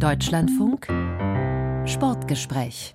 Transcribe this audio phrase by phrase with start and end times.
[0.00, 0.86] Deutschlandfunk
[1.84, 2.94] Sportgespräch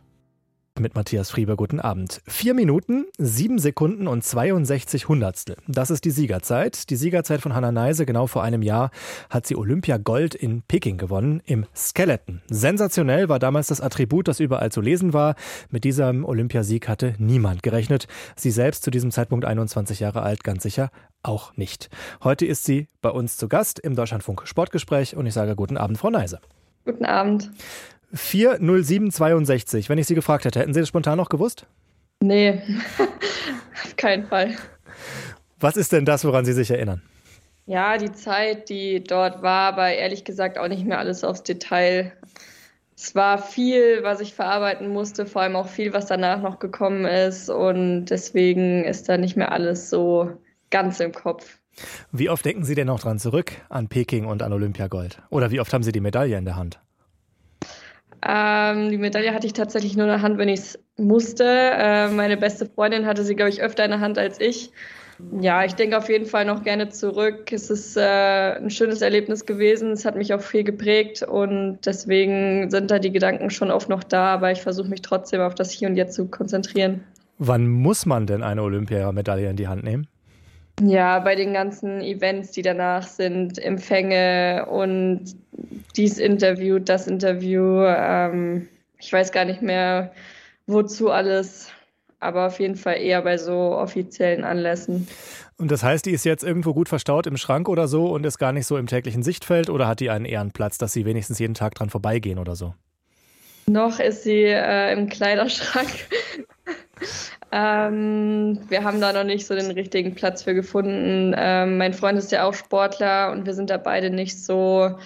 [0.80, 2.22] mit Matthias Frieber, guten Abend.
[2.26, 5.58] Vier Minuten, sieben Sekunden und 62 Hundertstel.
[5.68, 6.90] Das ist die Siegerzeit.
[6.90, 8.06] Die Siegerzeit von Hannah Neise.
[8.06, 8.90] Genau vor einem Jahr
[9.30, 12.42] hat sie Olympia Gold in Peking gewonnen, im Skeleton.
[12.50, 15.36] Sensationell war damals das Attribut, das überall zu lesen war.
[15.70, 18.08] Mit diesem Olympiasieg hatte niemand gerechnet.
[18.36, 20.90] Sie selbst zu diesem Zeitpunkt 21 Jahre alt, ganz sicher
[21.22, 21.90] auch nicht.
[22.24, 25.98] Heute ist sie bei uns zu Gast im Deutschlandfunk Sportgespräch und ich sage guten Abend,
[25.98, 26.40] Frau Neise.
[26.86, 27.50] Guten Abend.
[28.14, 29.90] 40762.
[29.90, 31.66] Wenn ich Sie gefragt hätte, hätten Sie das spontan noch gewusst?
[32.22, 32.62] Nee,
[33.84, 34.56] auf keinen Fall.
[35.60, 37.02] Was ist denn das, woran Sie sich erinnern?
[37.66, 42.12] Ja, die Zeit, die dort war, aber ehrlich gesagt auch nicht mehr alles aufs Detail.
[42.96, 47.06] Es war viel, was ich verarbeiten musste, vor allem auch viel, was danach noch gekommen
[47.06, 47.50] ist.
[47.50, 50.32] Und deswegen ist da nicht mehr alles so
[50.70, 51.60] ganz im Kopf.
[52.12, 55.22] Wie oft denken Sie denn noch dran zurück an Peking und an Olympiagold?
[55.30, 56.80] Oder wie oft haben Sie die Medaille in der Hand?
[58.26, 61.46] Ähm, die Medaille hatte ich tatsächlich nur in der Hand, wenn ich es musste.
[61.46, 64.72] Äh, meine beste Freundin hatte sie, glaube ich, öfter in der Hand als ich.
[65.40, 67.52] Ja, ich denke auf jeden Fall noch gerne zurück.
[67.52, 69.92] Es ist äh, ein schönes Erlebnis gewesen.
[69.92, 74.04] Es hat mich auch viel geprägt und deswegen sind da die Gedanken schon oft noch
[74.04, 77.04] da, aber ich versuche mich trotzdem auf das Hier und Jetzt zu konzentrieren.
[77.38, 80.08] Wann muss man denn eine Olympiamedaille in die Hand nehmen?
[80.82, 85.36] Ja, bei den ganzen Events, die danach sind, Empfänge und
[85.96, 87.84] dies Interview, das Interview.
[87.86, 90.12] Ähm, ich weiß gar nicht mehr,
[90.66, 91.70] wozu alles,
[92.20, 95.08] aber auf jeden Fall eher bei so offiziellen Anlässen.
[95.58, 98.40] Und das heißt, die ist jetzt irgendwo gut verstaut im Schrank oder so und ist
[98.40, 101.54] gar nicht so im täglichen Sichtfeld oder hat die einen Ehrenplatz, dass Sie wenigstens jeden
[101.54, 102.74] Tag dran vorbeigehen oder so?
[103.66, 105.90] Noch ist sie äh, im Kleiderschrank.
[107.56, 111.36] Ähm, wir haben da noch nicht so den richtigen Platz für gefunden.
[111.38, 114.98] Ähm, mein Freund ist ja auch Sportler und wir sind da beide nicht so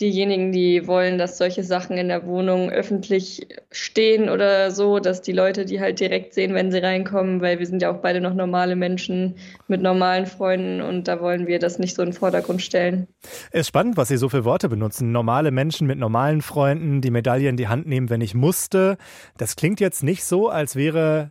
[0.00, 5.30] diejenigen, die wollen, dass solche Sachen in der Wohnung öffentlich stehen oder so, dass die
[5.30, 8.34] Leute die halt direkt sehen, wenn sie reinkommen, weil wir sind ja auch beide noch
[8.34, 9.36] normale Menschen
[9.68, 13.06] mit normalen Freunden und da wollen wir das nicht so in den Vordergrund stellen.
[13.52, 15.12] Es ist spannend, was Sie so für Worte benutzen.
[15.12, 18.96] Normale Menschen mit normalen Freunden, die Medaille in die Hand nehmen, wenn ich musste.
[19.36, 21.30] Das klingt jetzt nicht so, als wäre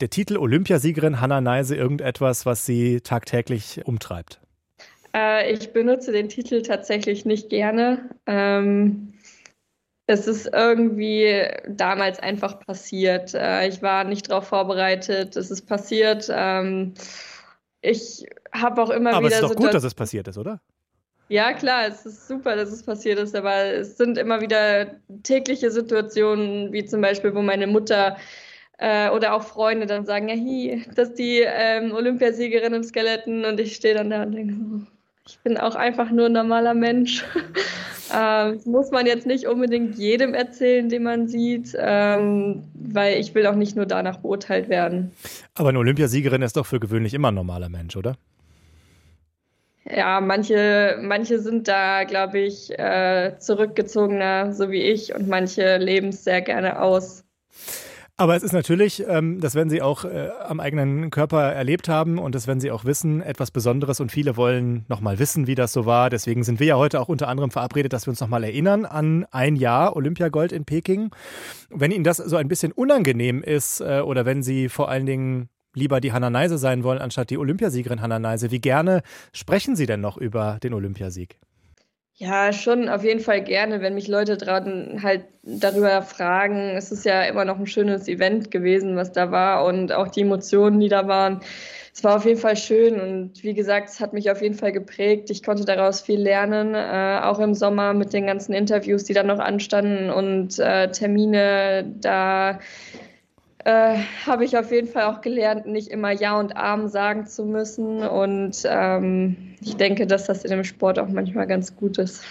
[0.00, 4.40] der Titel Olympiasiegerin Hanna Neise irgendetwas, was sie tagtäglich umtreibt?
[5.14, 8.10] Äh, ich benutze den Titel tatsächlich nicht gerne.
[8.26, 9.14] Ähm,
[10.06, 13.34] es ist irgendwie damals einfach passiert.
[13.34, 15.36] Äh, ich war nicht darauf vorbereitet.
[15.36, 16.28] Es ist passiert.
[16.32, 16.94] Ähm,
[17.82, 19.36] ich habe auch immer aber wieder.
[19.36, 20.60] Aber es ist doch gut, dass es passiert ist, oder?
[21.28, 25.70] Ja, klar, es ist super, dass es passiert ist, aber es sind immer wieder tägliche
[25.70, 28.16] Situationen, wie zum Beispiel, wo meine Mutter
[28.80, 33.44] äh, oder auch Freunde dann sagen, ja, hi, das ist die ähm, Olympiasiegerin im Skeleton
[33.44, 34.80] und ich stehe dann da und denke, oh,
[35.26, 37.24] ich bin auch einfach nur ein normaler Mensch.
[38.14, 43.34] ähm, das muss man jetzt nicht unbedingt jedem erzählen, den man sieht, ähm, weil ich
[43.34, 45.12] will auch nicht nur danach beurteilt werden.
[45.54, 48.16] Aber eine Olympiasiegerin ist doch für gewöhnlich immer ein normaler Mensch, oder?
[49.84, 56.08] Ja, manche, manche sind da, glaube ich, äh, zurückgezogener, so wie ich, und manche leben
[56.08, 57.24] es sehr gerne aus.
[58.20, 62.18] Aber es ist natürlich, ähm, das werden Sie auch äh, am eigenen Körper erlebt haben
[62.18, 65.72] und das werden Sie auch wissen, etwas Besonderes und viele wollen nochmal wissen, wie das
[65.72, 66.10] so war.
[66.10, 69.24] Deswegen sind wir ja heute auch unter anderem verabredet, dass wir uns nochmal erinnern an
[69.30, 71.12] ein Jahr Olympiagold in Peking.
[71.70, 75.48] Wenn Ihnen das so ein bisschen unangenehm ist äh, oder wenn Sie vor allen Dingen
[75.74, 79.00] lieber die Hanna Neise sein wollen, anstatt die Olympiasiegerin Hanna Neise, wie gerne
[79.32, 81.38] sprechen Sie denn noch über den Olympiasieg?
[82.22, 86.76] Ja, schon auf jeden Fall gerne, wenn mich Leute dran halt darüber fragen.
[86.76, 90.20] Es ist ja immer noch ein schönes Event gewesen, was da war und auch die
[90.20, 91.40] Emotionen, die da waren.
[91.94, 94.70] Es war auf jeden Fall schön und wie gesagt, es hat mich auf jeden Fall
[94.70, 95.30] geprägt.
[95.30, 99.26] Ich konnte daraus viel lernen, äh, auch im Sommer mit den ganzen Interviews, die dann
[99.26, 101.90] noch anstanden und äh, Termine.
[102.02, 102.60] Da
[103.64, 107.44] äh, habe ich auf jeden Fall auch gelernt, nicht immer Ja und Arm sagen zu
[107.44, 108.02] müssen.
[108.02, 112.22] Und ähm, ich denke, dass das in dem Sport auch manchmal ganz gut ist.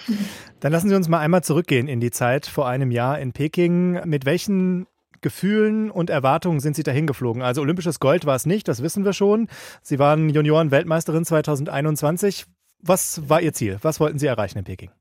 [0.59, 4.01] Dann lassen Sie uns mal einmal zurückgehen in die Zeit vor einem Jahr in Peking.
[4.05, 4.87] Mit welchen
[5.21, 7.41] Gefühlen und Erwartungen sind Sie dahin geflogen?
[7.41, 9.47] Also olympisches Gold war es nicht, das wissen wir schon.
[9.81, 12.45] Sie waren Junioren-Weltmeisterin 2021.
[12.81, 13.77] Was war Ihr Ziel?
[13.81, 14.91] Was wollten Sie erreichen in Peking?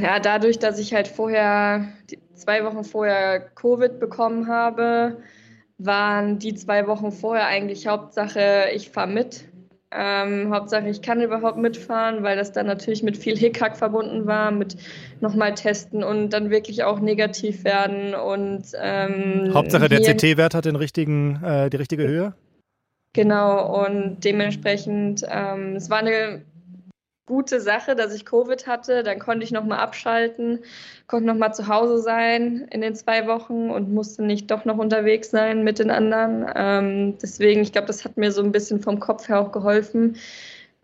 [0.00, 1.88] Ja, dadurch, dass ich halt vorher,
[2.34, 5.18] zwei Wochen vorher Covid bekommen habe,
[5.78, 9.44] waren die zwei Wochen vorher eigentlich Hauptsache, ich fahre mit.
[9.90, 14.50] Ähm, Hauptsache, ich kann überhaupt mitfahren, weil das dann natürlich mit viel Hickhack verbunden war,
[14.50, 14.76] mit
[15.20, 18.14] nochmal testen und dann wirklich auch negativ werden.
[18.14, 22.34] Und, ähm, Hauptsache, der CT-Wert hat den richtigen, äh, die richtige Höhe?
[23.14, 26.42] Genau, und dementsprechend, ähm, es war eine
[27.28, 29.04] gute Sache, dass ich Covid hatte.
[29.04, 30.58] Dann konnte ich nochmal abschalten,
[31.06, 35.30] konnte nochmal zu Hause sein in den zwei Wochen und musste nicht doch noch unterwegs
[35.30, 36.46] sein mit den anderen.
[36.56, 40.16] Ähm, deswegen, ich glaube, das hat mir so ein bisschen vom Kopf her auch geholfen.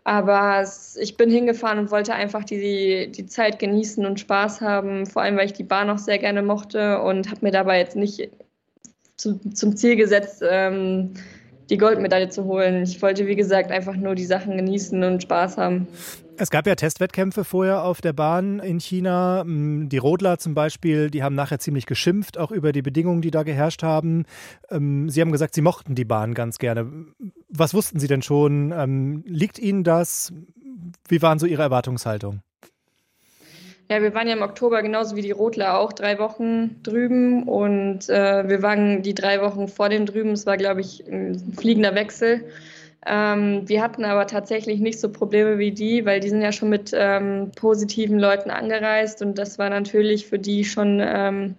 [0.05, 0.63] Aber
[0.99, 5.35] ich bin hingefahren und wollte einfach die, die Zeit genießen und Spaß haben, vor allem
[5.35, 8.29] weil ich die Bahn auch sehr gerne mochte und habe mir dabei jetzt nicht
[9.17, 11.15] zu, zum Ziel gesetzt, ähm,
[11.69, 12.83] die Goldmedaille zu holen.
[12.83, 15.87] Ich wollte, wie gesagt, einfach nur die Sachen genießen und Spaß haben.
[16.37, 19.43] Es gab ja Testwettkämpfe vorher auf der Bahn in China.
[19.45, 23.43] Die Rodler zum Beispiel, die haben nachher ziemlich geschimpft, auch über die Bedingungen, die da
[23.43, 24.25] geherrscht haben.
[24.69, 26.91] Ähm, Sie haben gesagt, Sie mochten die Bahn ganz gerne.
[27.49, 28.73] Was wussten Sie denn schon?
[28.75, 30.33] Ähm, liegt Ihnen das?
[31.07, 32.41] Wie waren so Ihre Erwartungshaltung?
[33.89, 38.09] Ja, wir waren ja im Oktober genauso wie die Rotler auch drei Wochen drüben und
[38.09, 40.31] äh, wir waren die drei Wochen vor dem drüben.
[40.31, 42.45] Es war, glaube ich, ein fliegender Wechsel.
[43.05, 46.69] Ähm, wir hatten aber tatsächlich nicht so Probleme wie die, weil die sind ja schon
[46.69, 51.55] mit ähm, positiven Leuten angereist und das war natürlich für die schon ähm,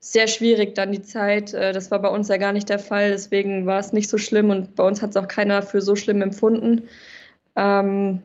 [0.00, 1.52] sehr schwierig dann die Zeit.
[1.52, 4.16] Äh, das war bei uns ja gar nicht der Fall, deswegen war es nicht so
[4.16, 6.88] schlimm und bei uns hat es auch keiner für so schlimm empfunden.
[7.54, 8.22] Ähm,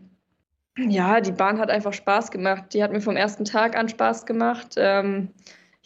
[0.78, 2.74] ja, die Bahn hat einfach Spaß gemacht.
[2.74, 4.76] Die hat mir vom ersten Tag an Spaß gemacht.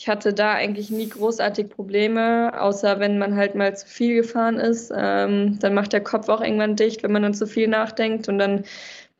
[0.01, 4.57] Ich hatte da eigentlich nie großartig Probleme, außer wenn man halt mal zu viel gefahren
[4.57, 4.91] ist.
[4.95, 8.39] Ähm, dann macht der Kopf auch irgendwann dicht, wenn man dann zu viel nachdenkt und
[8.39, 8.63] dann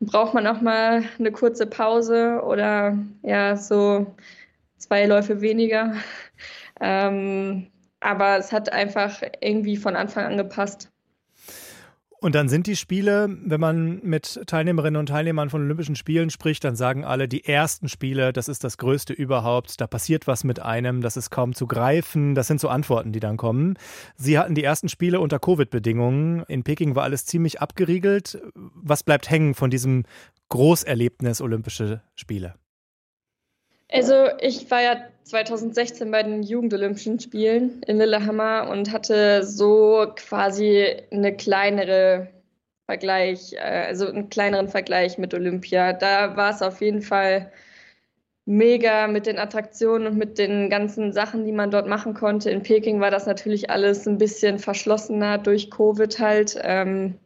[0.00, 4.12] braucht man auch mal eine kurze Pause oder ja, so
[4.78, 5.94] zwei Läufe weniger.
[6.80, 7.68] Ähm,
[8.00, 10.91] aber es hat einfach irgendwie von Anfang an gepasst.
[12.22, 16.62] Und dann sind die Spiele, wenn man mit Teilnehmerinnen und Teilnehmern von Olympischen Spielen spricht,
[16.62, 20.62] dann sagen alle, die ersten Spiele, das ist das Größte überhaupt, da passiert was mit
[20.62, 22.36] einem, das ist kaum zu greifen.
[22.36, 23.76] Das sind so Antworten, die dann kommen.
[24.14, 26.44] Sie hatten die ersten Spiele unter Covid-Bedingungen.
[26.46, 28.40] In Peking war alles ziemlich abgeriegelt.
[28.54, 30.04] Was bleibt hängen von diesem
[30.48, 32.54] Großerlebnis Olympische Spiele?
[33.88, 40.96] Also ich war ja 2016 bei den Jugendolympischen Spielen in Lillehammer und hatte so quasi
[41.10, 42.28] eine kleinere
[42.86, 45.92] Vergleich, äh, also einen kleineren Vergleich mit Olympia.
[45.92, 47.52] Da war es auf jeden Fall
[48.44, 52.50] mega mit den Attraktionen und mit den ganzen Sachen, die man dort machen konnte.
[52.50, 56.58] In Peking war das natürlich alles ein bisschen verschlossener durch Covid halt.
[56.62, 57.18] Ähm,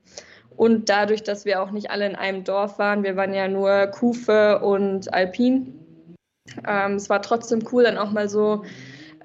[0.56, 3.86] und dadurch, dass wir auch nicht alle in einem Dorf waren, wir waren ja nur
[3.88, 5.85] Kufe und Alpin
[6.66, 8.62] ähm, es war trotzdem cool, dann auch mal so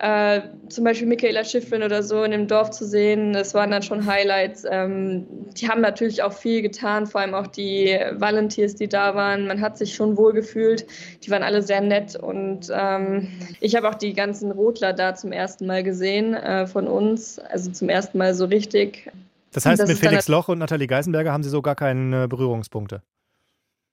[0.01, 3.33] äh, zum Beispiel Michaela Schiffrin oder so in dem Dorf zu sehen.
[3.33, 4.65] Das waren dann schon Highlights.
[4.67, 9.45] Ähm, die haben natürlich auch viel getan, vor allem auch die Volunteers, die da waren.
[9.45, 10.87] Man hat sich schon wohl gefühlt.
[11.23, 13.27] Die waren alle sehr nett und ähm,
[13.59, 17.37] ich habe auch die ganzen Rotler da zum ersten Mal gesehen äh, von uns.
[17.37, 19.11] Also zum ersten Mal so richtig.
[19.53, 23.03] Das heißt, das mit Felix Loch und Nathalie Geisenberger haben Sie so gar keine Berührungspunkte?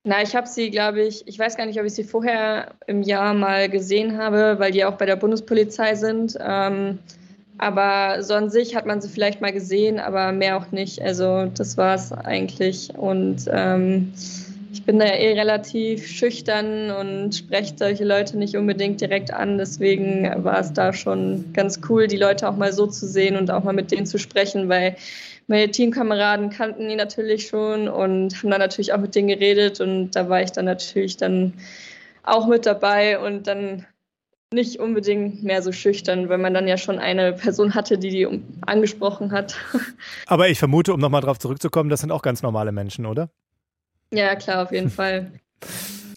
[0.09, 3.03] Na, ich habe sie, glaube ich, ich weiß gar nicht, ob ich sie vorher im
[3.03, 6.35] Jahr mal gesehen habe, weil die auch bei der Bundespolizei sind.
[6.41, 6.99] Ähm,
[7.59, 11.03] aber so an sich hat man sie vielleicht mal gesehen, aber mehr auch nicht.
[11.03, 12.89] Also das war es eigentlich.
[12.97, 14.15] Und ähm,
[14.73, 19.59] ich bin da eh relativ schüchtern und spreche solche Leute nicht unbedingt direkt an.
[19.59, 23.51] Deswegen war es da schon ganz cool, die Leute auch mal so zu sehen und
[23.51, 24.97] auch mal mit denen zu sprechen, weil
[25.49, 30.13] meine Teamkameraden kannten ihn natürlich schon und haben dann natürlich auch mit denen geredet und
[30.13, 31.55] da war ich dann natürlich dann
[32.23, 33.87] auch mit dabei und dann
[34.53, 38.43] nicht unbedingt mehr so schüchtern, weil man dann ja schon eine Person hatte, die die
[38.63, 39.57] angesprochen hat.
[40.27, 43.31] Aber ich vermute, um nochmal drauf zurückzukommen, das sind auch ganz normale Menschen, oder?
[44.13, 45.33] Ja, klar, auf jeden Fall.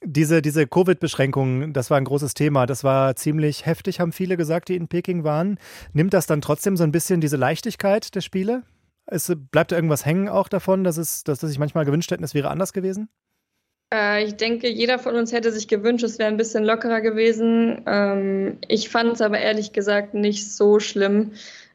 [0.04, 2.66] Diese, diese Covid-Beschränkungen, das war ein großes Thema.
[2.66, 5.58] Das war ziemlich heftig, haben viele gesagt, die in Peking waren.
[5.94, 8.64] Nimmt das dann trotzdem so ein bisschen diese Leichtigkeit der Spiele?
[9.12, 12.24] Es bleibt da irgendwas hängen auch davon, dass es, dass, dass sich manchmal gewünscht hätten,
[12.24, 13.10] es wäre anders gewesen?
[13.94, 17.84] Äh, ich denke, jeder von uns hätte sich gewünscht, es wäre ein bisschen lockerer gewesen.
[17.86, 21.34] Ähm, ich fand es aber ehrlich gesagt nicht so schlimm.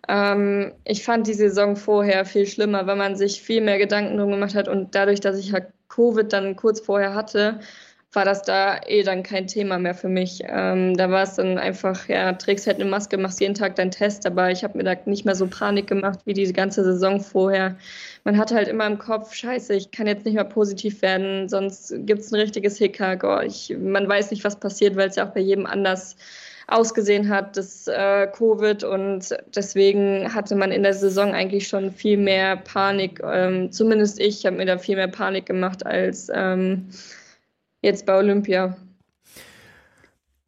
[0.09, 4.31] Ähm, ich fand die Saison vorher viel schlimmer, weil man sich viel mehr Gedanken drum
[4.31, 7.61] gemacht hat und dadurch, dass ich halt Covid dann kurz vorher hatte,
[8.17, 10.43] war das da eh dann kein Thema mehr für mich.
[10.49, 13.91] Ähm, da war es dann einfach, ja, trägst halt eine Maske, machst jeden Tag deinen
[13.91, 17.21] Test, aber ich habe mir da nicht mehr so Panik gemacht wie die ganze Saison
[17.21, 17.77] vorher.
[18.25, 21.95] Man hat halt immer im Kopf, scheiße, ich kann jetzt nicht mehr positiv werden, sonst
[22.07, 23.23] gibt es ein richtiges Hickhack.
[23.23, 26.17] Oh, ich, man weiß nicht, was passiert, weil es ja auch bei jedem anders
[26.69, 32.17] ausgesehen hat, das äh, Covid und deswegen hatte man in der Saison eigentlich schon viel
[32.17, 33.21] mehr Panik.
[33.25, 36.89] Ähm, zumindest ich habe mir da viel mehr Panik gemacht als ähm,
[37.87, 38.77] jetzt bei Olympia.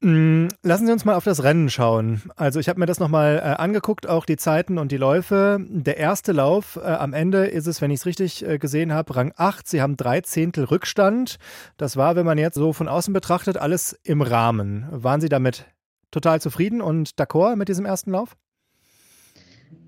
[0.00, 2.23] Mm, lassen Sie uns mal auf das Rennen schauen.
[2.37, 5.59] Also ich habe mir das nochmal äh, angeguckt, auch die Zeiten und die Läufe.
[5.68, 9.16] Der erste Lauf, äh, am Ende ist es, wenn ich es richtig äh, gesehen habe,
[9.16, 9.66] Rang 8.
[9.66, 11.38] Sie haben drei Zehntel Rückstand.
[11.78, 14.87] Das war, wenn man jetzt so von außen betrachtet, alles im Rahmen.
[14.90, 15.64] Waren Sie damit
[16.12, 18.37] total zufrieden und d'accord mit diesem ersten Lauf?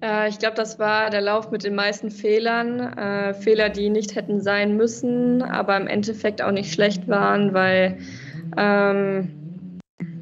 [0.02, 2.80] Äh, ich glaube, das war der Lauf mit den meisten Fehlern.
[2.80, 7.98] Äh, Fehler, die nicht hätten sein müssen, aber im Endeffekt auch nicht schlecht waren, weil
[8.56, 9.80] ähm,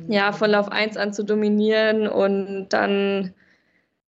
[0.09, 3.35] ja, von Lauf 1 an zu dominieren und dann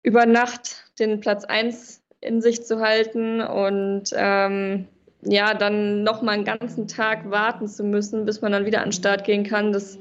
[0.01, 4.88] über Nacht den Platz 1 in sich zu halten und ähm,
[5.25, 8.93] ja, dann nochmal einen ganzen Tag warten zu müssen, bis man dann wieder an den
[8.93, 9.71] Start gehen kann.
[9.71, 9.97] Das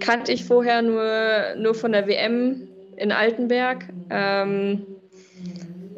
[0.00, 3.84] kannte ich vorher nur, nur von der WM in Altenberg.
[4.10, 4.86] Ähm,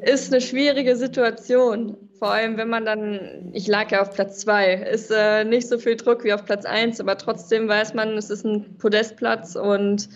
[0.02, 1.96] ist eine schwierige Situation.
[2.18, 5.78] Vor allem, wenn man dann, ich lag ja auf Platz zwei, ist äh, nicht so
[5.78, 10.08] viel Druck wie auf Platz eins, aber trotzdem weiß man, es ist ein Podestplatz und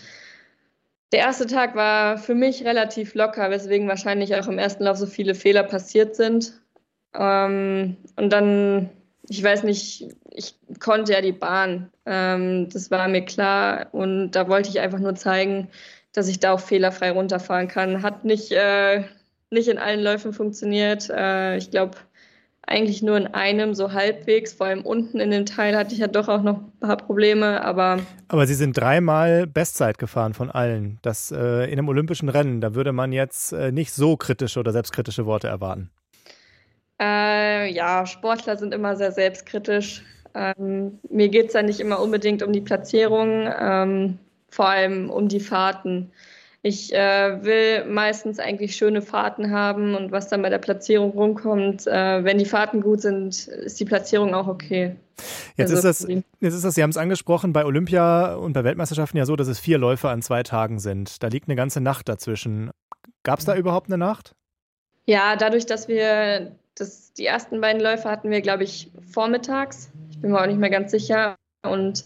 [1.13, 5.05] der erste Tag war für mich relativ locker, weswegen wahrscheinlich auch im ersten Lauf so
[5.05, 6.59] viele Fehler passiert sind.
[7.13, 8.89] Ähm, und dann,
[9.29, 14.49] ich weiß nicht, ich konnte ja die Bahn, ähm, das war mir klar und da
[14.49, 15.69] wollte ich einfach nur zeigen,
[16.13, 18.01] dass ich da auch fehlerfrei runterfahren kann.
[18.03, 19.03] Hat nicht äh,
[19.49, 21.09] nicht in allen Läufen funktioniert.
[21.09, 21.97] Äh, ich glaube,
[22.65, 24.53] eigentlich nur in einem so halbwegs.
[24.53, 27.63] Vor allem unten in dem Teil hatte ich ja doch auch noch ein paar Probleme,
[27.63, 27.99] aber.
[28.27, 30.99] Aber Sie sind dreimal Bestzeit gefahren von allen.
[31.01, 34.71] Das äh, in einem olympischen Rennen, da würde man jetzt äh, nicht so kritische oder
[34.71, 35.91] selbstkritische Worte erwarten.
[37.01, 40.03] Äh, ja, Sportler sind immer sehr selbstkritisch.
[40.35, 44.19] Ähm, mir geht es ja nicht immer unbedingt um die Platzierung, ähm,
[44.53, 46.11] vor allem um die Fahrten.
[46.65, 51.87] Ich äh, will meistens eigentlich schöne Fahrten haben und was dann bei der Platzierung rumkommt,
[51.87, 54.95] äh, wenn die Fahrten gut sind, ist die Platzierung auch okay.
[55.57, 56.07] Jetzt, also, ist das,
[56.39, 59.49] jetzt ist das, Sie haben es angesprochen, bei Olympia und bei Weltmeisterschaften ja so, dass
[59.49, 61.21] es vier Läufe an zwei Tagen sind.
[61.21, 62.71] Da liegt eine ganze Nacht dazwischen.
[63.23, 64.33] Gab es da überhaupt eine Nacht?
[65.05, 69.91] Ja, dadurch, dass wir das, die ersten beiden Läufe hatten wir, glaube ich, vormittags.
[70.11, 71.35] Ich bin mir auch nicht mehr ganz sicher.
[71.63, 72.05] Und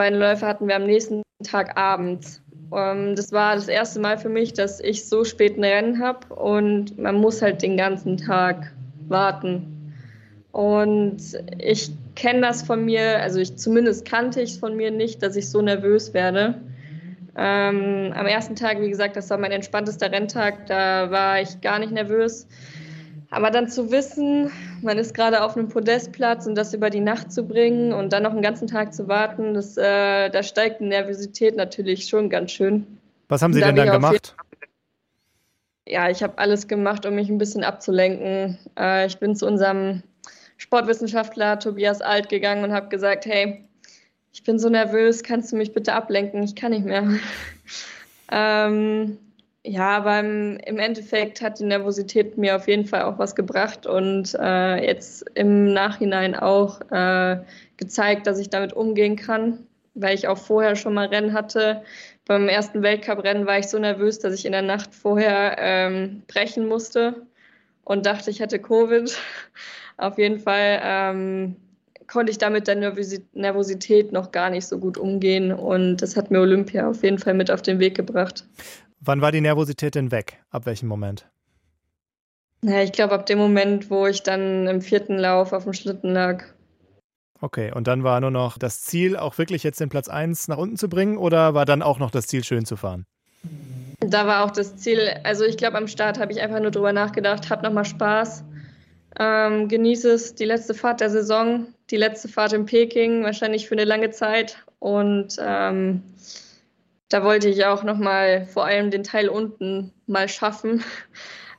[0.00, 2.40] beiden Läufe hatten wir am nächsten Tag abends.
[2.74, 6.34] Ähm, das war das erste Mal für mich, dass ich so spät ein Rennen habe
[6.34, 8.72] und man muss halt den ganzen Tag
[9.08, 9.92] warten.
[10.52, 11.18] Und
[11.58, 15.36] ich kenne das von mir, also ich zumindest kannte ich es von mir nicht, dass
[15.36, 16.54] ich so nervös werde.
[17.36, 21.78] Ähm, am ersten Tag, wie gesagt, das war mein entspanntester Renntag, da war ich gar
[21.78, 22.46] nicht nervös.
[23.30, 24.50] Aber dann zu wissen,
[24.82, 28.24] man ist gerade auf einem Podestplatz und das über die Nacht zu bringen und dann
[28.24, 32.50] noch einen ganzen Tag zu warten, das, äh, da steigt die Nervosität natürlich schon ganz
[32.50, 32.98] schön.
[33.28, 34.34] Was haben Sie denn dann gemacht?
[35.86, 38.58] Ja, ich habe alles gemacht, um mich ein bisschen abzulenken.
[38.76, 40.02] Äh, ich bin zu unserem
[40.56, 43.64] Sportwissenschaftler Tobias Alt gegangen und habe gesagt, hey,
[44.32, 46.42] ich bin so nervös, kannst du mich bitte ablenken?
[46.42, 47.08] Ich kann nicht mehr.
[48.32, 49.18] ähm,
[49.62, 54.34] ja, aber im, Endeffekt hat die Nervosität mir auf jeden Fall auch was gebracht und
[54.40, 57.40] äh, jetzt im Nachhinein auch äh,
[57.76, 61.82] gezeigt, dass ich damit umgehen kann, weil ich auch vorher schon mal Rennen hatte.
[62.24, 66.66] Beim ersten Weltcuprennen war ich so nervös, dass ich in der Nacht vorher ähm, brechen
[66.66, 67.26] musste
[67.84, 69.14] und dachte, ich hätte Covid.
[69.98, 71.56] auf jeden Fall ähm,
[72.06, 72.76] konnte ich damit der
[73.34, 77.34] Nervosität noch gar nicht so gut umgehen und das hat mir Olympia auf jeden Fall
[77.34, 78.44] mit auf den Weg gebracht.
[79.00, 80.42] Wann war die Nervosität denn weg?
[80.50, 81.26] Ab welchem Moment?
[82.62, 86.12] Ja, ich glaube ab dem Moment, wo ich dann im vierten Lauf auf dem Schlitten
[86.12, 86.44] lag.
[87.40, 90.58] Okay, und dann war nur noch das Ziel, auch wirklich jetzt den Platz 1 nach
[90.58, 93.06] unten zu bringen oder war dann auch noch das Ziel, schön zu fahren?
[94.00, 96.92] Da war auch das Ziel, also ich glaube am Start habe ich einfach nur drüber
[96.92, 98.44] nachgedacht, hab nochmal Spaß,
[99.18, 103.74] ähm, genieße es, die letzte Fahrt der Saison, die letzte Fahrt in Peking, wahrscheinlich für
[103.74, 106.02] eine lange Zeit und ähm,
[107.10, 110.82] da wollte ich auch nochmal vor allem den Teil unten mal schaffen.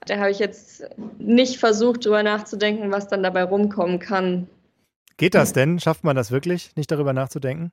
[0.07, 0.83] Da habe ich jetzt
[1.19, 4.47] nicht versucht, darüber nachzudenken, was dann dabei rumkommen kann.
[5.17, 5.79] Geht das denn?
[5.79, 7.71] Schafft man das wirklich, nicht darüber nachzudenken?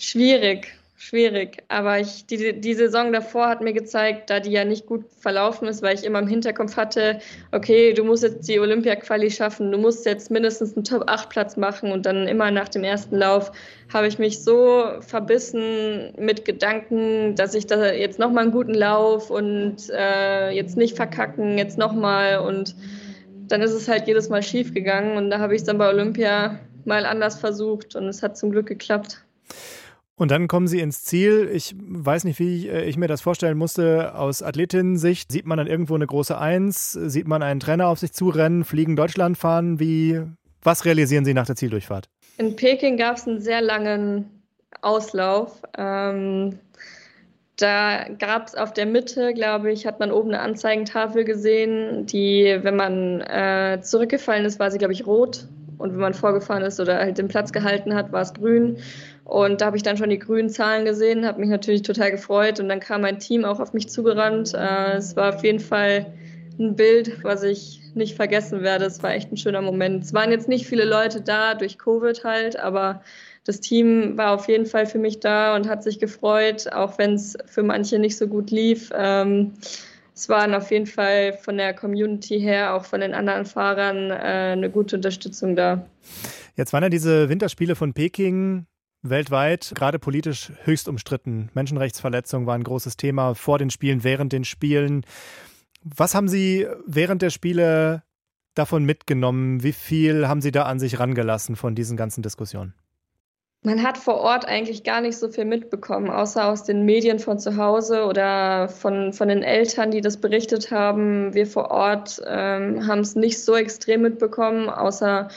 [0.00, 1.62] Schwierig schwierig.
[1.68, 5.68] Aber ich, die, die Saison davor hat mir gezeigt, da die ja nicht gut verlaufen
[5.68, 7.20] ist, weil ich immer im Hinterkopf hatte,
[7.52, 12.06] okay, du musst jetzt die Olympia-Quali schaffen, du musst jetzt mindestens einen Top-8-Platz machen und
[12.06, 13.52] dann immer nach dem ersten Lauf
[13.92, 19.30] habe ich mich so verbissen mit Gedanken, dass ich da jetzt nochmal einen guten Lauf
[19.30, 22.74] und äh, jetzt nicht verkacken, jetzt nochmal und
[23.48, 25.88] dann ist es halt jedes Mal schief gegangen und da habe ich es dann bei
[25.88, 29.22] Olympia mal anders versucht und es hat zum Glück geklappt.
[30.18, 31.50] Und dann kommen sie ins Ziel.
[31.52, 34.14] Ich weiß nicht, wie äh, ich mir das vorstellen musste.
[34.14, 38.12] Aus Athletinnen-Sicht sieht man dann irgendwo eine große Eins, sieht man einen Trainer auf sich
[38.12, 39.78] zurennen, fliegen Deutschland fahren.
[39.78, 40.22] Wie,
[40.62, 42.08] was realisieren Sie nach der Zieldurchfahrt?
[42.38, 44.42] In Peking gab es einen sehr langen
[44.80, 45.62] Auslauf.
[45.76, 46.58] Ähm,
[47.58, 52.58] da gab es auf der Mitte, glaube ich, hat man oben eine Anzeigentafel gesehen, die,
[52.62, 55.46] wenn man äh, zurückgefallen ist, war sie, glaube ich, rot.
[55.78, 58.78] Und wenn man vorgefahren ist oder halt den Platz gehalten hat, war es grün.
[59.26, 62.60] Und da habe ich dann schon die grünen Zahlen gesehen, habe mich natürlich total gefreut.
[62.60, 64.54] Und dann kam mein Team auch auf mich zugerannt.
[64.54, 66.06] Äh, es war auf jeden Fall
[66.60, 68.84] ein Bild, was ich nicht vergessen werde.
[68.84, 70.04] Es war echt ein schöner Moment.
[70.04, 73.02] Es waren jetzt nicht viele Leute da, durch Covid halt, aber
[73.42, 77.14] das Team war auf jeden Fall für mich da und hat sich gefreut, auch wenn
[77.14, 78.92] es für manche nicht so gut lief.
[78.94, 79.54] Ähm,
[80.14, 84.52] es waren auf jeden Fall von der Community her, auch von den anderen Fahrern, äh,
[84.52, 85.84] eine gute Unterstützung da.
[86.54, 88.66] Jetzt waren ja diese Winterspiele von Peking
[89.10, 91.50] weltweit gerade politisch höchst umstritten.
[91.54, 95.04] Menschenrechtsverletzungen waren ein großes Thema vor den Spielen, während den Spielen.
[95.82, 98.02] Was haben Sie während der Spiele
[98.54, 99.62] davon mitgenommen?
[99.62, 102.74] Wie viel haben Sie da an sich rangelassen von diesen ganzen Diskussionen?
[103.62, 107.40] Man hat vor Ort eigentlich gar nicht so viel mitbekommen, außer aus den Medien von
[107.40, 111.34] zu Hause oder von, von den Eltern, die das berichtet haben.
[111.34, 115.28] Wir vor Ort ähm, haben es nicht so extrem mitbekommen, außer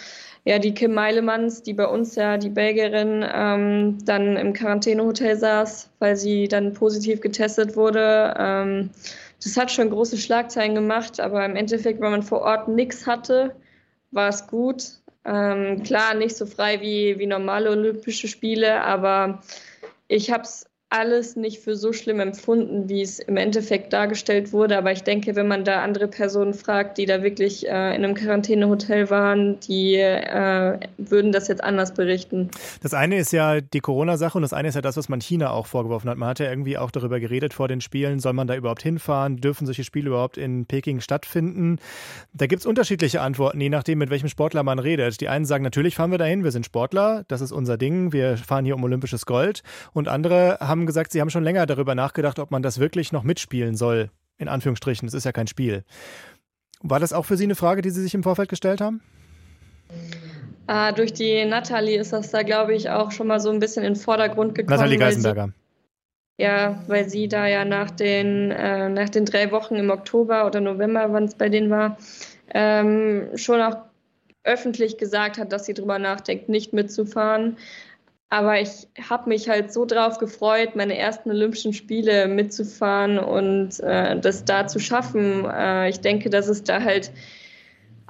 [0.49, 5.91] ja, die Kim Meilemanns, die bei uns ja, die Belgierin, ähm, dann im Quarantänehotel saß,
[5.99, 8.33] weil sie dann positiv getestet wurde.
[8.35, 8.89] Ähm,
[9.43, 13.55] das hat schon große Schlagzeilen gemacht, aber im Endeffekt, wenn man vor Ort nichts hatte,
[14.09, 14.85] war es gut.
[15.23, 19.43] Ähm, klar, nicht so frei wie, wie normale Olympische Spiele, aber
[20.07, 24.75] ich habe es alles nicht für so schlimm empfunden, wie es im Endeffekt dargestellt wurde.
[24.75, 28.15] Aber ich denke, wenn man da andere Personen fragt, die da wirklich äh, in einem
[28.15, 32.50] Quarantänehotel waren, die äh, würden das jetzt anders berichten.
[32.81, 35.51] Das eine ist ja die Corona-Sache und das eine ist ja das, was man China
[35.51, 36.17] auch vorgeworfen hat.
[36.17, 39.38] Man hat ja irgendwie auch darüber geredet vor den Spielen, soll man da überhaupt hinfahren?
[39.38, 41.77] Dürfen solche Spiele überhaupt in Peking stattfinden?
[42.34, 45.22] Da gibt es unterschiedliche Antworten, je nachdem, mit welchem Sportler man redet.
[45.22, 48.38] Die einen sagen, natürlich fahren wir dahin, wir sind Sportler, das ist unser Ding, wir
[48.38, 49.62] fahren hier um olympisches Gold.
[49.93, 53.12] Und andere haben haben gesagt, Sie haben schon länger darüber nachgedacht, ob man das wirklich
[53.12, 54.09] noch mitspielen soll.
[54.38, 55.83] In Anführungsstrichen, es ist ja kein Spiel.
[56.81, 59.01] War das auch für Sie eine Frage, die Sie sich im Vorfeld gestellt haben?
[60.67, 63.83] Ah, durch die Natalie ist das da, glaube ich, auch schon mal so ein bisschen
[63.83, 64.77] in den Vordergrund gekommen.
[64.77, 65.50] Natalie Geisenberger.
[66.38, 70.62] ja, weil sie da ja nach den, äh, nach den drei Wochen im Oktober oder
[70.62, 71.97] November, wann es bei denen war,
[72.53, 73.77] ähm, schon auch
[74.43, 77.58] öffentlich gesagt hat, dass sie darüber nachdenkt, nicht mitzufahren.
[78.31, 84.19] Aber ich habe mich halt so drauf gefreut, meine ersten Olympischen Spiele mitzufahren und äh,
[84.19, 85.45] das da zu schaffen.
[85.45, 87.11] Äh, ich denke, dass es da halt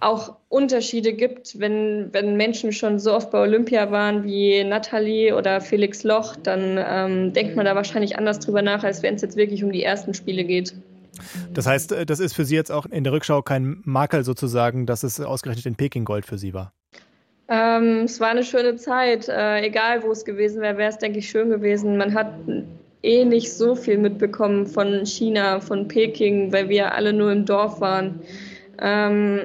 [0.01, 5.61] auch Unterschiede gibt, wenn, wenn Menschen schon so oft bei Olympia waren wie Nathalie oder
[5.61, 9.35] Felix Loch, dann ähm, denkt man da wahrscheinlich anders drüber nach, als wenn es jetzt
[9.35, 10.73] wirklich um die ersten Spiele geht.
[11.53, 14.85] Das heißt, äh, das ist für Sie jetzt auch in der Rückschau kein Makel sozusagen,
[14.85, 16.73] dass es ausgerechnet in Peking Gold für Sie war?
[17.49, 19.27] Ähm, es war eine schöne Zeit.
[19.27, 21.97] Äh, egal, wo es gewesen wäre, wäre es, denke ich, schön gewesen.
[21.97, 22.33] Man hat
[23.01, 27.81] eh nicht so viel mitbekommen von China, von Peking, weil wir alle nur im Dorf
[27.81, 28.19] waren.
[28.79, 29.41] Ähm,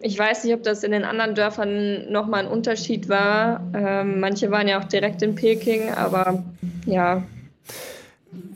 [0.00, 3.66] ich weiß nicht, ob das in den anderen Dörfern nochmal ein Unterschied war.
[3.74, 6.44] Ähm, manche waren ja auch direkt in Peking, aber
[6.84, 7.22] ja,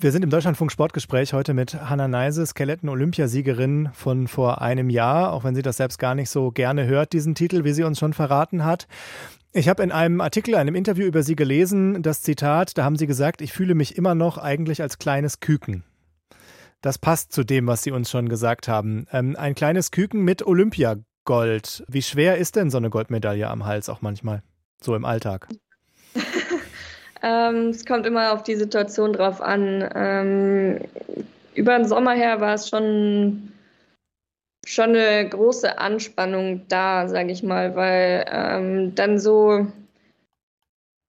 [0.01, 5.45] wir sind im Deutschlandfunk Sportgespräch heute mit Hanna Neise, Skeletten-Olympiasiegerin von vor einem Jahr, auch
[5.45, 8.13] wenn sie das selbst gar nicht so gerne hört, diesen Titel, wie sie uns schon
[8.13, 8.87] verraten hat.
[9.53, 13.07] Ich habe in einem Artikel, einem Interview über sie gelesen, das Zitat, da haben sie
[13.07, 15.83] gesagt, ich fühle mich immer noch eigentlich als kleines Küken.
[16.81, 19.07] Das passt zu dem, was Sie uns schon gesagt haben.
[19.11, 21.85] Ähm, ein kleines Küken mit Olympiagold.
[21.89, 24.43] Wie schwer ist denn so eine Goldmedaille am Hals auch manchmal?
[24.81, 25.49] So im Alltag?
[27.23, 29.89] Ähm, es kommt immer auf die Situation drauf an.
[29.95, 30.81] Ähm,
[31.55, 33.53] über den Sommer her war es schon,
[34.67, 39.67] schon eine große Anspannung da, sage ich mal, weil ähm, dann so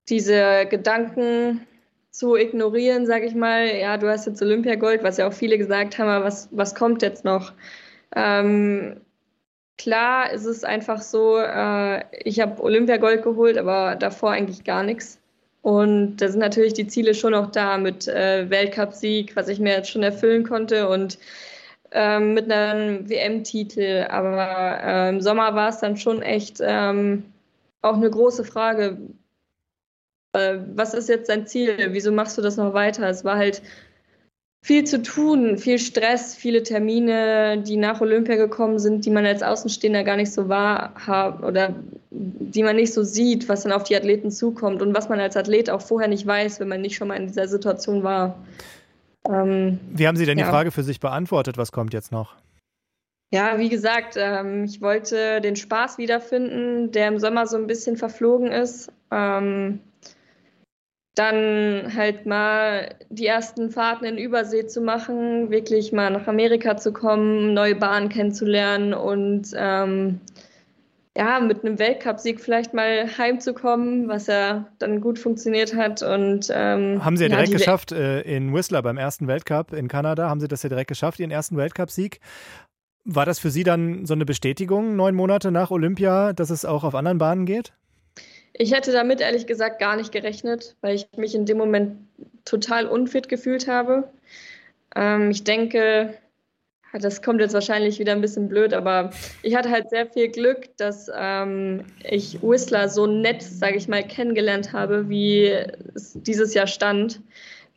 [0.10, 1.68] diese Gedanken
[2.12, 6.00] zu ignorieren, sage ich mal, ja, du hast jetzt Olympiagold, was ja auch viele gesagt
[6.00, 7.54] haben, aber was, was kommt jetzt noch?
[8.16, 9.02] Ähm,
[9.78, 15.19] klar ist es einfach so, äh, ich habe Olympiagold geholt, aber davor eigentlich gar nichts.
[15.62, 19.74] Und da sind natürlich die Ziele schon noch da mit äh, Weltcupsieg, was ich mir
[19.74, 21.20] jetzt schon erfüllen konnte und
[21.92, 24.06] ähm, mit einem WM-Titel.
[24.10, 27.26] Aber äh, im Sommer war es dann schon echt ähm,
[27.82, 28.98] auch eine große Frage.
[30.34, 31.90] Äh, was ist jetzt dein Ziel?
[31.92, 33.08] Wieso machst du das noch weiter?
[33.10, 33.62] Es war halt
[34.62, 39.42] viel zu tun, viel Stress, viele Termine, die nach Olympia gekommen sind, die man als
[39.42, 41.76] Außenstehender gar nicht so wahrhaben oder
[42.12, 45.38] die man nicht so sieht, was dann auf die Athleten zukommt und was man als
[45.38, 48.36] Athlet auch vorher nicht weiß, wenn man nicht schon mal in dieser Situation war.
[49.28, 50.46] Ähm, wie haben Sie denn ja.
[50.46, 51.58] die Frage für sich beantwortet?
[51.58, 52.36] Was kommt jetzt noch?
[53.32, 57.96] Ja, wie gesagt, ähm, ich wollte den Spaß wiederfinden, der im Sommer so ein bisschen
[57.96, 58.92] verflogen ist.
[59.12, 59.82] Ähm,
[61.20, 66.94] dann halt mal die ersten Fahrten in Übersee zu machen, wirklich mal nach Amerika zu
[66.94, 70.22] kommen, neue Bahnen kennenzulernen und ähm,
[71.18, 76.02] ja, mit einem Weltcupsieg vielleicht mal heimzukommen, was ja dann gut funktioniert hat.
[76.02, 79.90] Und, ähm, haben Sie ja direkt die geschafft äh, in Whistler beim ersten Weltcup in
[79.90, 82.22] Kanada, haben Sie das ja direkt geschafft, Ihren ersten Weltcupsieg.
[83.04, 86.86] War das für Sie dann so eine Bestätigung, neun Monate nach Olympia, dass es auch
[86.86, 87.74] auf anderen Bahnen geht?
[88.62, 91.96] Ich hätte damit ehrlich gesagt gar nicht gerechnet, weil ich mich in dem Moment
[92.44, 94.10] total unfit gefühlt habe.
[94.98, 96.14] Ähm, ich denke,
[96.92, 99.12] das kommt jetzt wahrscheinlich wieder ein bisschen blöd, aber
[99.44, 104.04] ich hatte halt sehr viel Glück, dass ähm, ich Whistler so nett, sage ich mal,
[104.04, 105.46] kennengelernt habe, wie
[105.96, 107.22] es dieses Jahr stand,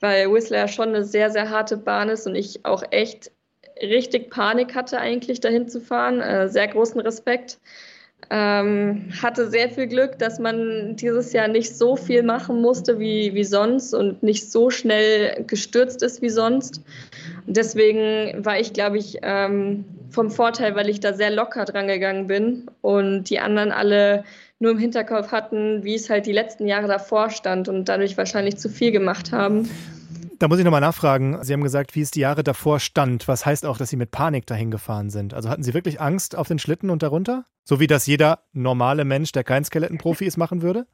[0.01, 3.31] weil Whistler ja schon eine sehr, sehr harte Bahn ist und ich auch echt
[3.81, 6.21] richtig Panik hatte, eigentlich dahin zu fahren.
[6.21, 7.61] Äh, sehr großen Respekt.
[8.31, 13.35] Ähm, hatte sehr viel Glück, dass man dieses Jahr nicht so viel machen musste wie,
[13.35, 16.81] wie sonst und nicht so schnell gestürzt ist wie sonst.
[17.47, 22.27] Deswegen war ich, glaube ich, ähm, vom Vorteil, weil ich da sehr locker dran gegangen
[22.27, 24.25] bin und die anderen alle
[24.59, 28.57] nur im Hinterkopf hatten, wie es halt die letzten Jahre davor stand und dadurch wahrscheinlich
[28.59, 29.69] zu viel gemacht haben.
[30.43, 31.39] Da muss ich nochmal nachfragen.
[31.43, 33.29] Sie haben gesagt, wie es die Jahre davor stand.
[33.29, 35.35] Was heißt auch, dass Sie mit Panik dahin gefahren sind?
[35.35, 37.45] Also hatten Sie wirklich Angst auf den Schlitten und darunter?
[37.63, 40.89] So wie das jeder normale Mensch, der kein Skelettenprofi ist, machen würde?